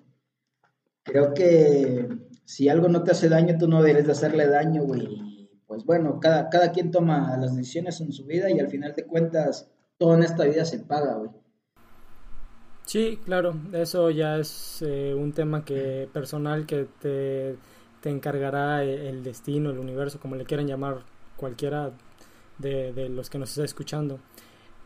Creo 1.02 1.34
que 1.34 2.08
si 2.44 2.68
algo 2.68 2.88
no 2.88 3.02
te 3.02 3.12
hace 3.12 3.28
daño, 3.28 3.56
tú 3.58 3.68
no 3.68 3.78
deberías 3.82 4.06
de 4.06 4.12
hacerle 4.12 4.46
daño, 4.48 4.82
güey. 4.82 5.08
Pues 5.66 5.84
bueno, 5.84 6.20
cada, 6.20 6.48
cada 6.48 6.72
quien 6.72 6.90
toma 6.90 7.36
las 7.36 7.56
decisiones 7.56 8.00
en 8.00 8.12
su 8.12 8.24
vida 8.24 8.50
y 8.50 8.60
al 8.60 8.68
final 8.68 8.94
de 8.94 9.04
cuentas, 9.04 9.68
todo 9.98 10.14
en 10.14 10.22
esta 10.22 10.44
vida 10.44 10.64
se 10.64 10.78
paga, 10.80 11.14
güey. 11.14 11.30
Sí, 12.84 13.18
claro, 13.24 13.56
eso 13.72 14.10
ya 14.10 14.38
es 14.38 14.80
eh, 14.86 15.12
un 15.12 15.32
tema 15.32 15.64
que 15.64 16.08
personal 16.12 16.66
que 16.66 16.86
te, 17.00 17.56
te 18.06 18.10
encargará 18.10 18.84
e, 18.84 19.08
el 19.08 19.24
destino, 19.24 19.70
el 19.70 19.80
universo, 19.80 20.20
como 20.20 20.36
le 20.36 20.44
quieran 20.44 20.68
llamar 20.68 20.98
cualquiera 21.36 21.90
de, 22.56 22.92
de 22.92 23.08
los 23.08 23.28
que 23.28 23.36
nos 23.36 23.50
está 23.50 23.64
escuchando. 23.64 24.20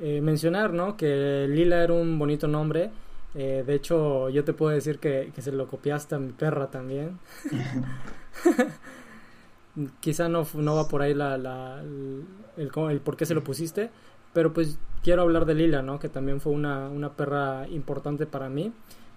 Eh, 0.01 0.23
mencionar, 0.23 0.73
¿no? 0.73 0.97
Que 0.97 1.47
Lila 1.47 1.85
era 1.85 1.93
un 1.93 2.19
bonito 2.19 2.49
nombre. 2.49 2.91
Eh, 3.35 3.63
de 3.67 3.75
hecho, 3.75 4.31
yo 4.31 4.43
te 4.43 4.55
puedo 4.55 4.73
decir 4.73 5.01
que, 5.01 5.33
que, 5.35 5.43
se 5.43 5.53
lo 5.53 5.69
copiaste 5.69 6.15
a 6.15 6.19
mi 6.19 6.33
perra 6.33 6.71
también. 6.71 7.19
Quizá 10.01 10.31
no, 10.31 10.47
no 10.55 10.77
va 10.77 10.89
por 10.89 11.03
ahí 11.03 11.13
la, 11.13 11.37
la, 11.37 11.83
el, 11.83 12.25
el, 12.57 13.01
por 13.03 13.19
qué 13.19 13.27
se 13.27 13.35
lo 13.35 13.45
pusiste, 13.45 13.91
pero 14.33 14.55
pues 14.55 14.79
quiero 15.03 15.21
hablar 15.21 15.45
de 15.45 15.57
Lila, 15.57 15.83
¿no? 15.83 16.01
Que 16.01 16.09
también 16.09 16.41
fue 16.41 16.53
una, 16.53 16.89
una 16.89 17.13
perra 17.13 17.69
importante 17.69 18.25
para 18.25 18.49
mí. 18.49 18.73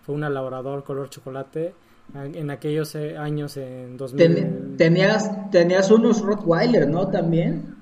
Fue 0.06 0.14
una 0.14 0.30
labrador 0.30 0.84
color 0.84 1.10
chocolate 1.10 1.74
en 2.14 2.52
aquellos 2.52 2.94
eh, 2.96 3.18
años 3.18 3.58
en 3.58 3.98
2000. 3.98 4.76
Tenías, 4.78 5.50
tenías 5.52 5.90
unos 5.90 6.22
Rottweiler, 6.22 6.88
¿no? 6.88 7.08
También. 7.10 7.76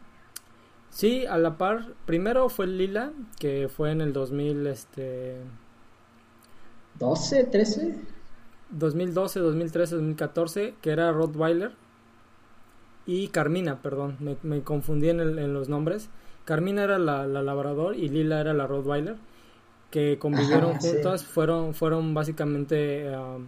Sí, 0.89 1.25
a 1.25 1.37
la 1.37 1.57
par. 1.57 1.93
Primero 2.05 2.49
fue 2.49 2.67
Lila, 2.67 3.11
que 3.39 3.69
fue 3.69 3.91
en 3.91 4.01
el 4.01 4.13
2000, 4.13 4.67
este... 4.67 5.37
12, 6.99 7.45
13. 7.45 7.95
2012, 8.71 9.39
2013, 9.39 9.95
2014, 9.95 10.75
que 10.81 10.91
era 10.91 11.11
Rottweiler. 11.11 11.71
Y 13.05 13.29
Carmina, 13.29 13.81
perdón, 13.81 14.17
me, 14.19 14.37
me 14.43 14.61
confundí 14.61 15.09
en, 15.09 15.19
el, 15.19 15.39
en, 15.39 15.53
los 15.53 15.69
nombres. 15.69 16.09
Carmina 16.45 16.83
era 16.83 16.99
la, 16.99 17.25
la, 17.25 17.41
labrador 17.41 17.95
y 17.95 18.09
Lila 18.09 18.39
era 18.39 18.53
la 18.53 18.67
Rottweiler, 18.67 19.15
que 19.89 20.19
convivieron 20.19 20.71
Ajá, 20.71 20.79
juntas, 20.79 21.21
sí. 21.21 21.27
fueron, 21.27 21.73
fueron 21.73 22.13
básicamente... 22.13 23.09
Uh, 23.09 23.41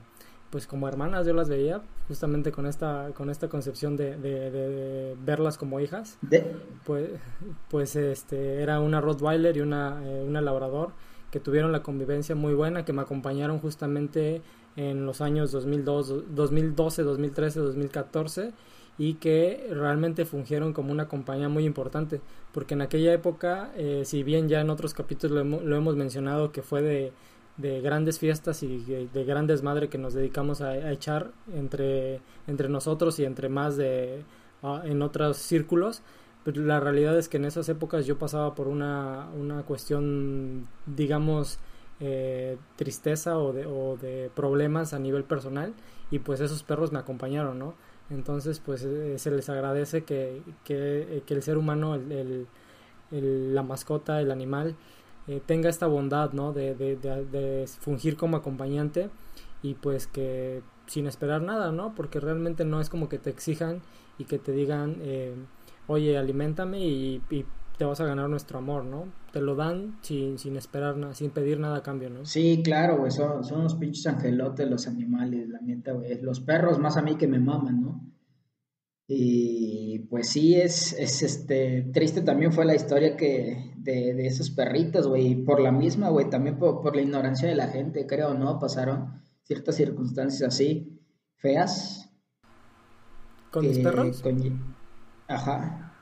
pues 0.53 0.67
como 0.67 0.87
hermanas 0.87 1.25
yo 1.25 1.33
las 1.33 1.49
veía 1.49 1.81
justamente 2.07 2.51
con 2.51 2.67
esta 2.67 3.09
con 3.15 3.31
esta 3.31 3.49
concepción 3.49 3.97
de, 3.97 4.15
de, 4.17 4.51
de 4.51 5.15
verlas 5.25 5.57
como 5.57 5.79
hijas 5.79 6.19
¿De? 6.21 6.45
pues 6.85 7.09
pues 7.71 7.95
este 7.95 8.61
era 8.61 8.79
una 8.79 9.01
Rottweiler 9.01 9.57
y 9.57 9.61
una 9.61 9.99
eh, 10.05 10.23
una 10.23 10.41
labrador 10.41 10.91
que 11.31 11.39
tuvieron 11.39 11.71
la 11.71 11.81
convivencia 11.81 12.35
muy 12.35 12.53
buena 12.53 12.85
que 12.85 12.93
me 12.93 13.01
acompañaron 13.01 13.57
justamente 13.57 14.43
en 14.75 15.07
los 15.07 15.21
años 15.21 15.51
2002 15.51 16.35
2012 16.35 17.01
2013 17.01 17.59
2014 17.59 18.51
y 18.99 19.15
que 19.15 19.67
realmente 19.71 20.23
fungieron 20.23 20.71
como 20.71 20.91
una 20.91 21.07
compañía 21.07 21.49
muy 21.49 21.65
importante 21.65 22.21
porque 22.51 22.75
en 22.75 22.83
aquella 22.83 23.11
época 23.11 23.71
eh, 23.75 24.03
si 24.05 24.21
bien 24.21 24.49
ya 24.49 24.61
en 24.61 24.69
otros 24.69 24.93
capítulos 24.93 25.43
lo, 25.43 25.61
lo 25.61 25.75
hemos 25.75 25.95
mencionado 25.95 26.51
que 26.51 26.61
fue 26.61 26.83
de 26.83 27.11
de 27.57 27.81
grandes 27.81 28.19
fiestas 28.19 28.63
y 28.63 28.79
de, 28.79 29.07
de 29.07 29.23
gran 29.25 29.47
que 29.47 29.97
nos 29.97 30.13
dedicamos 30.13 30.61
a, 30.61 30.91
echar 30.91 31.31
entre, 31.53 32.19
entre 32.47 32.69
nosotros 32.69 33.19
y 33.19 33.25
entre 33.25 33.49
más 33.49 33.77
de 33.77 34.23
en 34.85 35.01
otros 35.01 35.37
círculos 35.37 36.01
pero 36.43 36.61
la 36.61 36.79
realidad 36.79 37.17
es 37.17 37.29
que 37.29 37.37
en 37.37 37.45
esas 37.45 37.69
épocas 37.69 38.05
yo 38.05 38.17
pasaba 38.17 38.55
por 38.55 38.67
una, 38.67 39.27
una 39.37 39.63
cuestión 39.63 40.67
digamos 40.85 41.59
eh, 41.99 42.57
tristeza 42.75 43.37
o 43.37 43.53
de, 43.53 43.65
o 43.65 43.97
de 43.97 44.31
problemas 44.33 44.93
a 44.93 44.99
nivel 44.99 45.23
personal 45.23 45.73
y 46.11 46.19
pues 46.19 46.39
esos 46.39 46.63
perros 46.63 46.91
me 46.91 46.99
acompañaron 46.99 47.59
no 47.59 47.75
entonces 48.09 48.59
pues 48.59 48.83
eh, 48.83 49.19
se 49.19 49.31
les 49.31 49.47
agradece 49.49 50.03
que, 50.03 50.41
que, 50.63 51.23
que 51.25 51.33
el 51.33 51.43
ser 51.43 51.57
humano 51.57 51.95
el, 51.95 52.11
el, 52.11 52.47
el, 53.11 53.53
la 53.53 53.63
mascota 53.63 54.21
el 54.21 54.31
animal 54.31 54.75
eh, 55.27 55.41
tenga 55.45 55.69
esta 55.69 55.87
bondad, 55.87 56.33
¿no? 56.33 56.53
De, 56.53 56.75
de, 56.75 56.95
de, 56.97 57.65
fungir 57.67 58.17
como 58.17 58.37
acompañante 58.37 59.09
y 59.61 59.75
pues 59.75 60.07
que 60.07 60.61
sin 60.87 61.07
esperar 61.07 61.41
nada, 61.41 61.71
¿no? 61.71 61.95
Porque 61.95 62.19
realmente 62.19 62.65
no 62.65 62.81
es 62.81 62.89
como 62.89 63.07
que 63.07 63.19
te 63.19 63.29
exijan 63.29 63.81
y 64.17 64.25
que 64.25 64.37
te 64.37 64.51
digan, 64.51 64.97
eh, 65.01 65.33
oye, 65.87 66.17
alimentame 66.17 66.79
y, 66.79 67.21
y, 67.29 67.45
te 67.77 67.85
vas 67.85 67.99
a 67.99 68.05
ganar 68.05 68.29
nuestro 68.29 68.59
amor, 68.59 68.85
¿no? 68.85 69.05
Te 69.31 69.41
lo 69.41 69.55
dan 69.55 69.97
sin, 70.01 70.37
sin 70.37 70.55
esperar 70.57 70.95
nada, 70.95 71.15
sin 71.15 71.31
pedir 71.31 71.59
nada 71.59 71.77
a 71.77 71.81
cambio, 71.81 72.07
¿no? 72.11 72.23
Sí, 72.23 72.61
claro, 72.63 72.97
güey, 72.97 73.09
son, 73.09 73.43
son 73.43 73.61
unos 73.61 73.73
pinches 73.73 74.05
angelotes 74.05 74.69
los 74.69 74.87
animales, 74.87 75.49
la 75.49 75.59
neta, 75.59 75.91
güey. 75.91 76.21
Los 76.21 76.39
perros 76.39 76.77
más 76.77 76.97
a 76.97 77.01
mí 77.01 77.15
que 77.15 77.27
me 77.27 77.39
maman, 77.39 77.81
¿no? 77.81 78.12
Y 79.07 79.99
pues 80.09 80.29
sí, 80.29 80.55
es, 80.55 80.93
es 80.93 81.23
este, 81.23 81.89
triste 81.93 82.21
también 82.21 82.53
fue 82.53 82.65
la 82.65 82.75
historia 82.75 83.17
que 83.17 83.73
de, 83.75 84.13
de 84.13 84.27
esos 84.27 84.49
perritos, 84.49 85.07
güey, 85.07 85.35
por 85.35 85.59
la 85.59 85.71
misma, 85.71 86.09
güey, 86.09 86.29
también 86.29 86.57
por, 86.57 86.81
por, 86.81 86.95
la 86.95 87.01
ignorancia 87.01 87.47
de 87.47 87.55
la 87.55 87.67
gente, 87.67 88.07
creo, 88.07 88.33
¿no? 88.33 88.59
Pasaron 88.59 89.21
ciertas 89.43 89.75
circunstancias 89.75 90.53
así, 90.53 91.01
feas. 91.35 92.09
¿Con 93.51 93.67
mis 93.67 93.79
perros? 93.79 94.21
Con... 94.21 94.75
Ajá. 95.27 95.93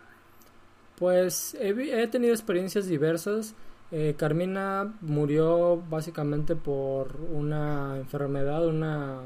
Pues 0.97 1.55
he, 1.59 1.69
he, 1.69 2.07
tenido 2.07 2.33
experiencias 2.33 2.85
diversas. 2.85 3.55
Eh, 3.91 4.13
Carmina 4.15 4.95
murió 5.01 5.83
básicamente 5.89 6.55
por 6.55 7.19
una 7.19 7.97
enfermedad, 7.97 8.67
una... 8.67 9.21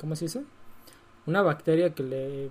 ¿Cómo 0.00 0.16
se 0.16 0.24
dice? 0.24 0.42
Una 1.26 1.42
bacteria 1.42 1.94
que 1.94 2.02
le 2.02 2.50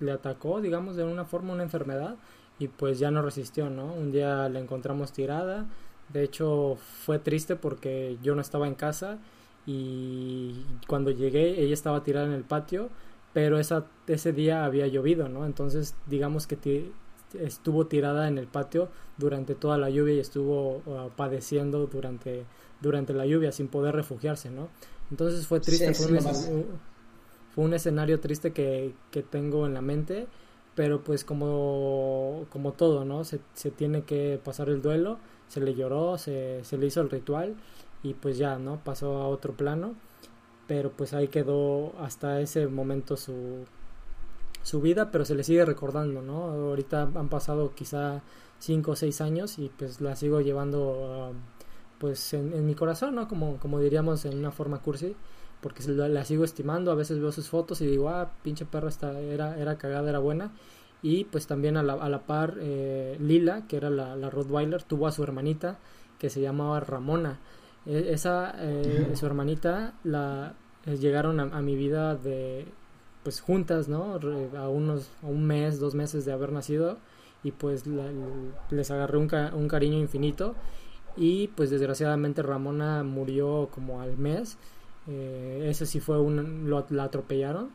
le 0.00 0.12
atacó, 0.12 0.60
digamos, 0.60 0.96
de 0.96 1.04
una 1.04 1.24
forma 1.24 1.52
una 1.52 1.62
enfermedad 1.62 2.16
y 2.58 2.68
pues 2.68 2.98
ya 2.98 3.10
no 3.10 3.22
resistió, 3.22 3.70
¿no? 3.70 3.92
Un 3.92 4.12
día 4.12 4.48
la 4.48 4.60
encontramos 4.60 5.12
tirada, 5.12 5.66
de 6.12 6.22
hecho 6.22 6.76
fue 7.04 7.18
triste 7.18 7.56
porque 7.56 8.18
yo 8.22 8.34
no 8.34 8.40
estaba 8.40 8.66
en 8.66 8.74
casa 8.74 9.18
y 9.66 10.64
cuando 10.86 11.10
llegué 11.10 11.62
ella 11.62 11.74
estaba 11.74 12.04
tirada 12.04 12.26
en 12.26 12.32
el 12.32 12.44
patio, 12.44 12.90
pero 13.32 13.58
esa, 13.58 13.86
ese 14.06 14.32
día 14.32 14.64
había 14.64 14.86
llovido, 14.86 15.28
¿no? 15.28 15.46
Entonces 15.46 15.94
digamos 16.06 16.46
que 16.46 16.92
estuvo 17.40 17.86
tirada 17.86 18.28
en 18.28 18.38
el 18.38 18.46
patio 18.46 18.90
durante 19.16 19.54
toda 19.54 19.78
la 19.78 19.90
lluvia 19.90 20.14
y 20.14 20.20
estuvo 20.20 20.82
uh, 20.86 21.10
padeciendo 21.16 21.86
durante, 21.86 22.44
durante 22.80 23.14
la 23.14 23.26
lluvia 23.26 23.52
sin 23.52 23.68
poder 23.68 23.94
refugiarse, 23.94 24.50
¿no? 24.50 24.68
Entonces 25.10 25.46
fue 25.46 25.60
triste, 25.60 25.92
sí, 25.94 26.04
fue 26.04 26.18
un, 26.18 26.66
fue 27.54 27.64
un 27.64 27.74
escenario 27.74 28.20
triste 28.20 28.52
que, 28.52 28.94
que 29.10 29.22
tengo 29.22 29.66
en 29.66 29.74
la 29.74 29.82
mente, 29.82 30.26
pero 30.74 31.02
pues 31.04 31.24
como, 31.24 32.46
como 32.50 32.72
todo, 32.72 33.04
¿no? 33.04 33.24
Se, 33.24 33.40
se, 33.54 33.70
tiene 33.70 34.02
que 34.02 34.40
pasar 34.42 34.68
el 34.70 34.80
duelo, 34.80 35.18
se 35.48 35.60
le 35.60 35.74
lloró, 35.74 36.16
se, 36.18 36.64
se 36.64 36.78
le 36.78 36.86
hizo 36.86 37.02
el 37.02 37.10
ritual 37.10 37.56
y 38.02 38.14
pues 38.14 38.38
ya, 38.38 38.58
¿no? 38.58 38.82
Pasó 38.82 39.18
a 39.18 39.28
otro 39.28 39.52
plano, 39.52 39.94
pero 40.66 40.90
pues 40.90 41.12
ahí 41.12 41.28
quedó 41.28 41.92
hasta 42.00 42.40
ese 42.40 42.66
momento 42.68 43.16
su, 43.18 43.66
su 44.62 44.80
vida, 44.80 45.10
pero 45.10 45.24
se 45.26 45.34
le 45.34 45.44
sigue 45.44 45.64
recordando, 45.66 46.22
¿no? 46.22 46.44
Ahorita 46.44 47.02
han 47.02 47.28
pasado 47.28 47.74
quizá 47.74 48.22
cinco 48.60 48.92
o 48.92 48.96
seis 48.96 49.20
años 49.20 49.58
y 49.58 49.70
pues 49.76 50.00
la 50.00 50.16
sigo 50.16 50.40
llevando 50.40 51.32
uh, 51.32 51.34
pues 51.98 52.32
en, 52.32 52.54
en, 52.54 52.64
mi 52.64 52.74
corazón, 52.74 53.14
¿no? 53.14 53.28
Como, 53.28 53.58
como 53.58 53.78
diríamos 53.78 54.24
en 54.24 54.38
una 54.38 54.52
forma 54.52 54.80
cursi 54.80 55.16
porque 55.62 55.82
la, 55.92 56.24
sigo 56.24 56.44
estimando, 56.44 56.90
a 56.90 56.96
veces 56.96 57.20
veo 57.20 57.30
sus 57.30 57.48
fotos 57.48 57.80
y 57.80 57.86
digo, 57.86 58.08
ah, 58.10 58.32
pinche 58.42 58.66
perra 58.66 58.88
esta, 58.88 59.18
era, 59.20 59.56
era 59.58 59.78
cagada, 59.78 60.10
era 60.10 60.18
buena. 60.18 60.50
Y 61.02 61.24
pues 61.24 61.46
también 61.46 61.76
a 61.76 61.84
la, 61.84 61.94
a 61.94 62.08
la 62.08 62.26
par, 62.26 62.56
eh, 62.60 63.16
Lila, 63.20 63.66
que 63.68 63.76
era 63.76 63.88
la, 63.88 64.16
la 64.16 64.28
Rottweiler, 64.28 64.82
tuvo 64.82 65.06
a 65.06 65.12
su 65.12 65.22
hermanita 65.22 65.78
que 66.18 66.30
se 66.30 66.40
llamaba 66.40 66.80
Ramona. 66.80 67.38
E, 67.86 68.12
esa, 68.12 68.54
eh, 68.58 69.12
su 69.14 69.24
hermanita, 69.24 69.94
la 70.02 70.54
eh, 70.84 70.96
llegaron 70.96 71.38
a, 71.38 71.44
a, 71.44 71.62
mi 71.62 71.76
vida 71.76 72.16
de, 72.16 72.66
pues 73.22 73.40
juntas, 73.40 73.88
¿no? 73.88 74.18
A 74.56 74.68
unos, 74.68 75.10
a 75.22 75.26
un 75.26 75.44
mes, 75.46 75.78
dos 75.78 75.94
meses 75.94 76.24
de 76.24 76.32
haber 76.32 76.50
nacido 76.50 76.98
y 77.44 77.52
pues 77.52 77.86
la, 77.86 78.04
les 78.70 78.90
agarré 78.90 79.18
un, 79.18 79.28
ca 79.28 79.52
un 79.54 79.68
cariño 79.68 79.98
infinito 79.98 80.54
y 81.16 81.48
pues 81.48 81.70
desgraciadamente 81.70 82.42
Ramona 82.42 83.02
murió 83.04 83.68
como 83.72 84.00
al 84.00 84.16
mes 84.16 84.58
eh, 85.08 85.66
ese 85.68 85.86
sí 85.86 86.00
fue 86.00 86.20
un. 86.20 86.68
Lo, 86.68 86.86
la 86.90 87.04
atropellaron. 87.04 87.70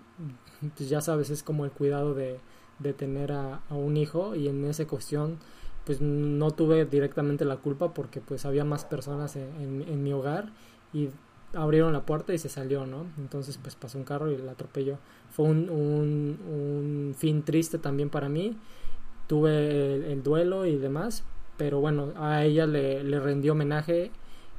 Pues 0.76 0.90
ya 0.90 1.02
sabes, 1.02 1.30
es 1.30 1.44
como 1.44 1.66
el 1.66 1.72
cuidado 1.72 2.14
de, 2.14 2.40
de 2.80 2.94
tener 2.94 3.32
a, 3.32 3.62
un 3.70 3.98
hijo. 3.98 4.36
Y 4.36 4.48
en 4.48 4.66
esa 4.66 4.86
cuestión, 4.88 5.38
pues 5.86 6.02
no 6.02 6.52
tuve 6.52 6.86
directamente 6.86 7.46
la 7.46 7.58
culpa 7.58 7.94
porque 7.94 8.22
pues 8.22 8.46
había 8.46 8.66
más 8.66 8.86
personas 8.86 9.36
en, 9.36 10.04
mi 10.04 10.14
hogar. 10.14 10.52
Y 10.94 11.10
abrieron 11.54 11.94
la 11.94 12.06
puerta 12.06 12.34
y 12.34 12.38
se 12.38 12.50
salió, 12.50 12.86
¿no? 12.86 13.06
Entonces 13.18 13.58
pues 13.58 13.76
pasó 13.76 13.98
un 13.98 14.04
carro 14.04 14.32
y 14.32 14.38
la 14.38 14.54
atropelló. 14.54 14.98
Fue 15.32 15.46
un, 15.46 15.70
un, 15.70 16.40
un 16.50 17.16
fin 17.18 17.44
triste 17.44 17.78
también 17.78 18.10
para 18.10 18.30
mí. 18.30 18.58
Tuve 19.28 19.96
el, 19.96 20.04
el, 20.06 20.24
duelo 20.24 20.66
y 20.66 20.78
demás. 20.78 21.24
Pero 21.58 21.82
bueno, 21.82 22.14
a 22.18 22.46
ella 22.46 22.68
le, 22.68 23.04
le 23.04 23.20
rendió 23.20 23.54
homenaje 23.54 24.12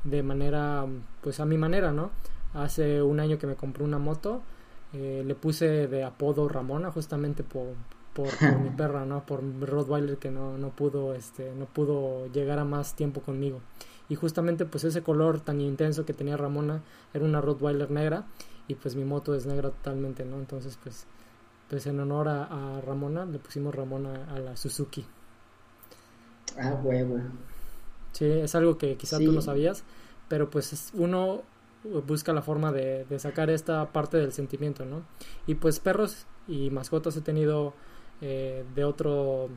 de 0.05 0.23
manera, 0.23 0.87
pues 1.23 1.41
a 1.41 1.45
mi 1.45 1.57
manera, 1.57 1.93
¿no? 1.93 2.11
Hace 2.63 3.03
un 3.03 3.21
año 3.21 3.39
que 3.39 3.47
me 3.47 3.57
compré 3.57 3.85
una 3.85 3.99
moto 3.99 4.43
Eh, 4.95 5.23
le 5.27 5.35
puse 5.35 5.87
de 5.87 6.03
apodo 6.03 6.49
Ramona 6.49 6.91
justamente 6.91 7.43
por, 7.45 7.75
por, 8.15 8.29
mi 8.59 8.71
perra, 8.77 9.05
¿no? 9.05 9.27
Por 9.27 9.43
Rottweiler 9.61 10.17
que 10.17 10.31
no, 10.31 10.57
no, 10.57 10.71
pudo, 10.71 11.15
este, 11.15 11.53
no 11.55 11.67
pudo 11.67 12.27
llegar 12.33 12.59
a 12.59 12.65
más 12.65 12.95
tiempo 12.95 13.21
conmigo. 13.21 13.61
Y 14.09 14.15
justamente 14.15 14.65
pues 14.65 14.85
ese 14.85 15.03
color 15.03 15.41
tan 15.41 15.61
intenso 15.61 16.07
que 16.07 16.15
tenía 16.15 16.39
Ramona 16.39 16.83
era 17.13 17.25
una 17.25 17.43
Rottweiler 17.43 17.91
negra 17.91 18.25
y 18.67 18.77
pues 18.77 18.97
mi 18.97 19.05
moto 19.05 19.35
es 19.35 19.45
negra 19.45 19.71
totalmente, 19.71 20.25
¿no? 20.25 20.37
Entonces 20.37 20.79
pues, 20.83 21.05
pues 21.69 21.87
en 21.87 22.01
honor 22.01 22.29
a, 22.29 22.81
Ramona 22.81 23.27
le 23.27 23.39
pusimos 23.39 23.75
Ramona 23.75 24.27
a 24.35 24.39
la 24.39 24.57
Suzuki. 24.57 25.05
Ah, 26.59 26.81
huevo. 26.83 27.21
Sí, 28.13 28.25
es 28.25 28.55
algo 28.55 28.79
que 28.79 28.97
quizás 28.97 29.21
tú 29.21 29.33
no 29.33 29.43
sabías, 29.43 29.85
pero 30.29 30.49
pues 30.49 30.91
uno 30.95 31.43
busca 31.85 32.33
la 32.33 32.43
forma 32.43 32.73
de, 32.73 33.07
sacar 33.19 33.51
esta 33.51 33.93
parte 33.93 34.17
del 34.17 34.33
sentimiento, 34.33 34.85
¿no? 34.85 35.03
Y 35.47 35.55
pues 35.55 35.81
perros 35.81 36.27
y 36.47 36.71
mascotas 36.71 37.17
he 37.17 37.21
tenido 37.21 37.75
eh, 38.21 38.65
de 38.75 38.85
otro, 38.85 39.49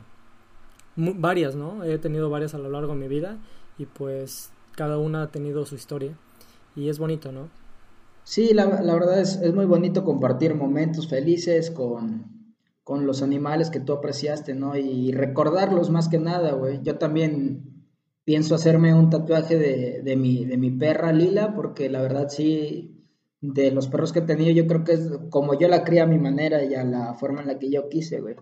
varias, 0.96 1.54
¿no? 1.54 1.84
He 1.84 1.98
tenido 1.98 2.30
varias 2.30 2.54
a 2.54 2.58
lo 2.58 2.70
largo 2.70 2.92
de 2.92 3.00
mi 3.00 3.08
vida 3.08 3.38
y 3.78 3.86
pues 3.86 4.50
cada 4.76 4.98
una 4.98 5.22
ha 5.22 5.30
tenido 5.30 5.66
su 5.66 5.74
historia 5.74 6.16
y 6.74 6.88
es 6.88 6.98
bonito, 6.98 7.32
¿no? 7.32 7.48
Sí, 8.24 8.54
la, 8.54 8.66
verdad 8.66 9.20
es, 9.20 9.52
muy 9.52 9.64
bonito 9.64 10.04
compartir 10.04 10.54
momentos 10.54 11.08
felices 11.08 11.70
con, 11.70 12.54
con 12.84 13.04
los 13.04 13.20
animales 13.20 13.68
que 13.70 13.80
tú 13.80 13.92
apreciaste, 13.92 14.54
¿no? 14.54 14.76
Y 14.76 15.10
recordarlos 15.12 15.90
más 15.90 16.08
que 16.08 16.18
nada, 16.18 16.52
güey. 16.52 16.80
Yo 16.82 16.98
también 16.98 17.71
pienso 18.24 18.54
hacerme 18.54 18.94
un 18.94 19.10
tatuaje 19.10 19.58
de, 19.58 20.02
de, 20.02 20.16
mi, 20.16 20.44
de 20.44 20.56
mi 20.56 20.70
perra 20.70 21.12
Lila, 21.12 21.54
porque 21.54 21.88
la 21.88 22.02
verdad 22.02 22.28
sí, 22.28 23.02
de 23.40 23.72
los 23.72 23.88
perros 23.88 24.12
que 24.12 24.20
he 24.20 24.22
tenido, 24.22 24.52
yo 24.52 24.66
creo 24.66 24.84
que 24.84 24.92
es 24.92 25.10
como 25.30 25.58
yo 25.58 25.68
la 25.68 25.84
cría 25.84 26.04
a 26.04 26.06
mi 26.06 26.18
manera 26.18 26.64
y 26.64 26.74
a 26.74 26.84
la 26.84 27.14
forma 27.14 27.40
en 27.40 27.48
la 27.48 27.58
que 27.58 27.70
yo 27.70 27.88
quise, 27.88 28.20
güey. 28.20 28.36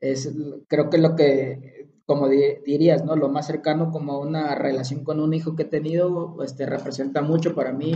Es, 0.00 0.32
creo 0.68 0.90
que 0.90 0.98
lo 0.98 1.14
que, 1.14 1.88
como 2.06 2.28
dirías, 2.28 3.04
¿no? 3.04 3.16
Lo 3.16 3.28
más 3.28 3.46
cercano 3.46 3.90
como 3.90 4.20
una 4.20 4.54
relación 4.54 5.04
con 5.04 5.20
un 5.20 5.34
hijo 5.34 5.54
que 5.56 5.64
he 5.64 5.66
tenido, 5.66 6.42
este, 6.42 6.66
representa 6.66 7.22
mucho 7.22 7.54
para 7.54 7.72
mí. 7.72 7.92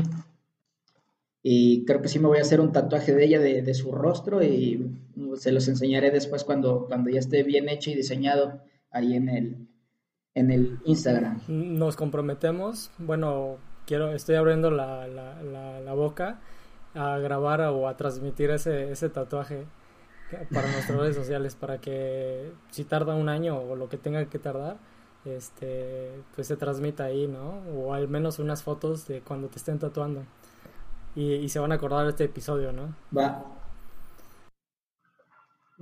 Y 1.43 1.85
creo 1.87 2.03
que 2.03 2.09
sí 2.09 2.19
me 2.19 2.29
voy 2.29 2.39
a 2.39 2.43
hacer 2.43 2.61
un 2.61 2.73
tatuaje 2.73 3.15
de 3.15 3.25
ella, 3.25 3.41
de, 3.41 3.63
de 3.63 3.75
su 3.75 3.93
rostro, 3.93 4.43
y 4.43 4.91
se 5.37 5.53
los 5.53 5.69
enseñaré 5.69 6.11
después 6.11 6.45
cuando, 6.45 6.87
cuando 6.87 7.11
ya 7.11 7.21
esté 7.21 7.43
bien 7.43 7.69
hecho 7.69 7.91
y 7.91 7.95
diseñado 7.95 8.61
ahí 8.91 9.15
en 9.15 9.29
el, 9.29 9.69
en 10.39 10.51
el 10.51 10.79
Instagram. 10.85 11.41
Nos 11.49 11.97
comprometemos, 11.97 12.91
bueno, 12.99 13.57
quiero, 13.87 14.13
estoy 14.13 14.37
abriendo 14.37 14.71
la, 14.71 15.07
la, 15.09 15.81
la, 15.81 15.95
boca 15.95 16.39
a 16.95 17.19
grabar 17.19 17.61
o 17.63 17.89
a 17.89 17.97
transmitir 17.97 18.51
ese, 18.51 18.93
ese 18.93 19.09
tatuaje 19.09 19.65
para 20.53 20.71
nuestras 20.71 20.99
redes 20.99 21.17
sociales 21.23 21.57
para 21.57 21.79
que 21.79 22.53
si 22.71 22.85
tarda 22.85 23.15
un 23.15 23.29
año 23.29 23.59
o 23.59 23.77
lo 23.77 23.89
que 23.89 23.97
tenga 23.97 24.25
que 24.27 24.39
tardar 24.39 24.77
este 25.25 26.23
pues 26.35 26.47
se 26.47 26.57
transmita 26.57 27.05
ahí 27.05 27.27
no 27.27 27.61
o 27.75 27.93
al 27.93 28.09
menos 28.09 28.39
unas 28.39 28.63
fotos 28.63 29.09
de 29.09 29.21
cuando 29.21 29.49
te 29.49 29.57
estén 29.57 29.79
tatuando. 29.79 30.23
Y, 31.17 31.33
y 31.33 31.49
se 31.49 31.59
van 31.59 31.73
a 31.73 31.77
acordar 31.77 32.05
de 32.05 32.11
este 32.11 32.25
episodio 32.25 32.73
no 32.73 32.95
va. 33.17 33.45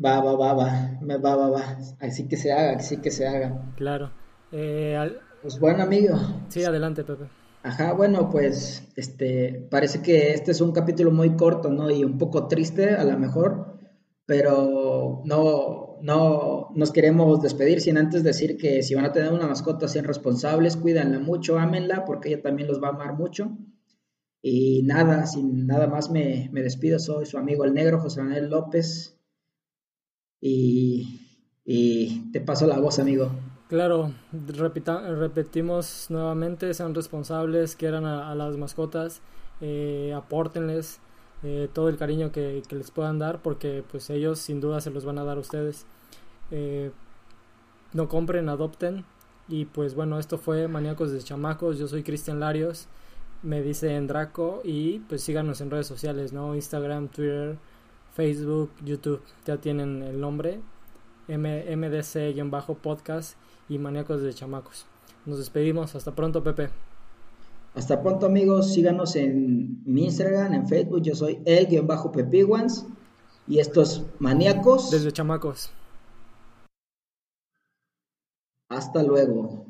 Va 0.02 0.20
va 0.20 0.34
va 0.34 0.52
va. 0.54 0.98
Va 1.02 1.36
va 1.36 1.50
va. 1.50 1.78
Así 2.00 2.28
que 2.28 2.36
se 2.36 2.52
haga 2.52 2.76
así 2.76 2.98
que 2.98 3.10
se 3.10 3.26
haga. 3.26 3.52
Claro 3.76 4.10
eh, 4.56 5.18
pues 5.42 5.60
bueno, 5.60 5.82
amigo. 5.82 6.16
Sí, 6.48 6.64
adelante, 6.64 7.04
Pepe. 7.04 7.24
Ajá, 7.62 7.92
bueno, 7.92 8.30
pues 8.30 8.82
este 8.96 9.66
parece 9.70 10.00
que 10.00 10.32
este 10.32 10.52
es 10.52 10.60
un 10.60 10.72
capítulo 10.72 11.10
muy 11.10 11.36
corto, 11.36 11.68
¿no? 11.68 11.90
Y 11.90 12.04
un 12.04 12.16
poco 12.16 12.46
triste 12.48 12.90
a 12.94 13.04
lo 13.04 13.18
mejor, 13.18 13.78
pero 14.24 15.22
no, 15.24 15.98
no 16.00 16.70
nos 16.74 16.92
queremos 16.92 17.42
despedir 17.42 17.80
sin 17.80 17.98
antes 17.98 18.22
decir 18.22 18.56
que 18.56 18.82
si 18.82 18.94
van 18.94 19.04
a 19.04 19.12
tener 19.12 19.32
una 19.32 19.46
mascota, 19.46 19.88
sean 19.88 20.04
responsables, 20.04 20.76
cuídanla 20.76 21.18
mucho, 21.18 21.58
ámenla, 21.58 22.04
porque 22.04 22.28
ella 22.28 22.42
también 22.42 22.68
los 22.68 22.82
va 22.82 22.88
a 22.88 22.90
amar 22.92 23.14
mucho. 23.14 23.56
Y 24.42 24.84
nada, 24.84 25.26
sin 25.26 25.66
nada 25.66 25.88
más 25.88 26.10
me, 26.10 26.48
me 26.52 26.62
despido, 26.62 26.98
soy 26.98 27.26
su 27.26 27.36
amigo 27.36 27.64
el 27.64 27.74
negro, 27.74 28.00
José 28.00 28.22
Manuel 28.22 28.48
López. 28.48 29.18
Y, 30.40 31.20
y 31.64 32.30
te 32.30 32.40
paso 32.40 32.66
la 32.66 32.78
voz, 32.78 33.00
amigo. 33.00 33.30
Claro, 33.68 34.12
repetimos 34.32 36.06
nuevamente, 36.08 36.72
sean 36.72 36.94
responsables, 36.94 37.74
quieran 37.74 38.04
a, 38.04 38.32
las 38.36 38.56
mascotas, 38.56 39.22
eh, 39.60 40.14
apórtenles 40.16 41.00
eh, 41.42 41.68
todo 41.72 41.88
el 41.88 41.96
cariño 41.96 42.30
que, 42.30 42.62
les 42.70 42.90
puedan 42.92 43.18
dar, 43.18 43.42
porque 43.42 43.82
pues 43.90 44.08
ellos 44.10 44.38
sin 44.38 44.60
duda 44.60 44.80
se 44.80 44.90
los 44.90 45.04
van 45.04 45.18
a 45.18 45.24
dar 45.24 45.38
a 45.38 45.40
ustedes. 45.40 45.84
Eh, 46.52 46.92
no 47.92 48.08
compren, 48.08 48.48
adopten. 48.48 49.04
Y 49.48 49.64
pues 49.64 49.96
bueno, 49.96 50.20
esto 50.20 50.38
fue 50.38 50.68
Maníacos 50.68 51.10
de 51.10 51.18
Chamacos, 51.20 51.78
yo 51.78 51.88
soy 51.88 52.04
Cristian 52.04 52.38
Larios, 52.40 52.86
me 53.42 53.62
dice 53.62 54.00
Draco 54.02 54.60
y 54.64 55.00
pues 55.00 55.22
síganos 55.22 55.60
en 55.60 55.70
redes 55.70 55.86
sociales, 55.88 56.32
¿no? 56.32 56.54
Instagram, 56.54 57.08
Twitter, 57.08 57.58
Facebook, 58.14 58.70
YouTube, 58.84 59.22
ya 59.44 59.56
tienen 59.58 60.02
el 60.02 60.20
nombre, 60.20 60.60
MDC-podcast 61.28 63.36
y 63.68 63.78
maníacos 63.78 64.22
de 64.22 64.32
chamacos. 64.32 64.86
Nos 65.24 65.38
despedimos. 65.38 65.94
Hasta 65.94 66.14
pronto, 66.14 66.42
Pepe. 66.42 66.70
Hasta 67.74 68.02
pronto, 68.02 68.26
amigos. 68.26 68.72
Síganos 68.72 69.16
en 69.16 69.82
mi 69.84 70.04
Instagram, 70.04 70.54
en 70.54 70.68
Facebook. 70.68 71.02
Yo 71.02 71.14
soy 71.14 71.42
el-pepiguans. 71.44 72.86
Y 73.48 73.58
estos 73.60 74.04
maníacos. 74.18 74.90
Desde 74.90 75.12
chamacos. 75.12 75.70
Hasta 78.68 79.02
luego. 79.02 79.66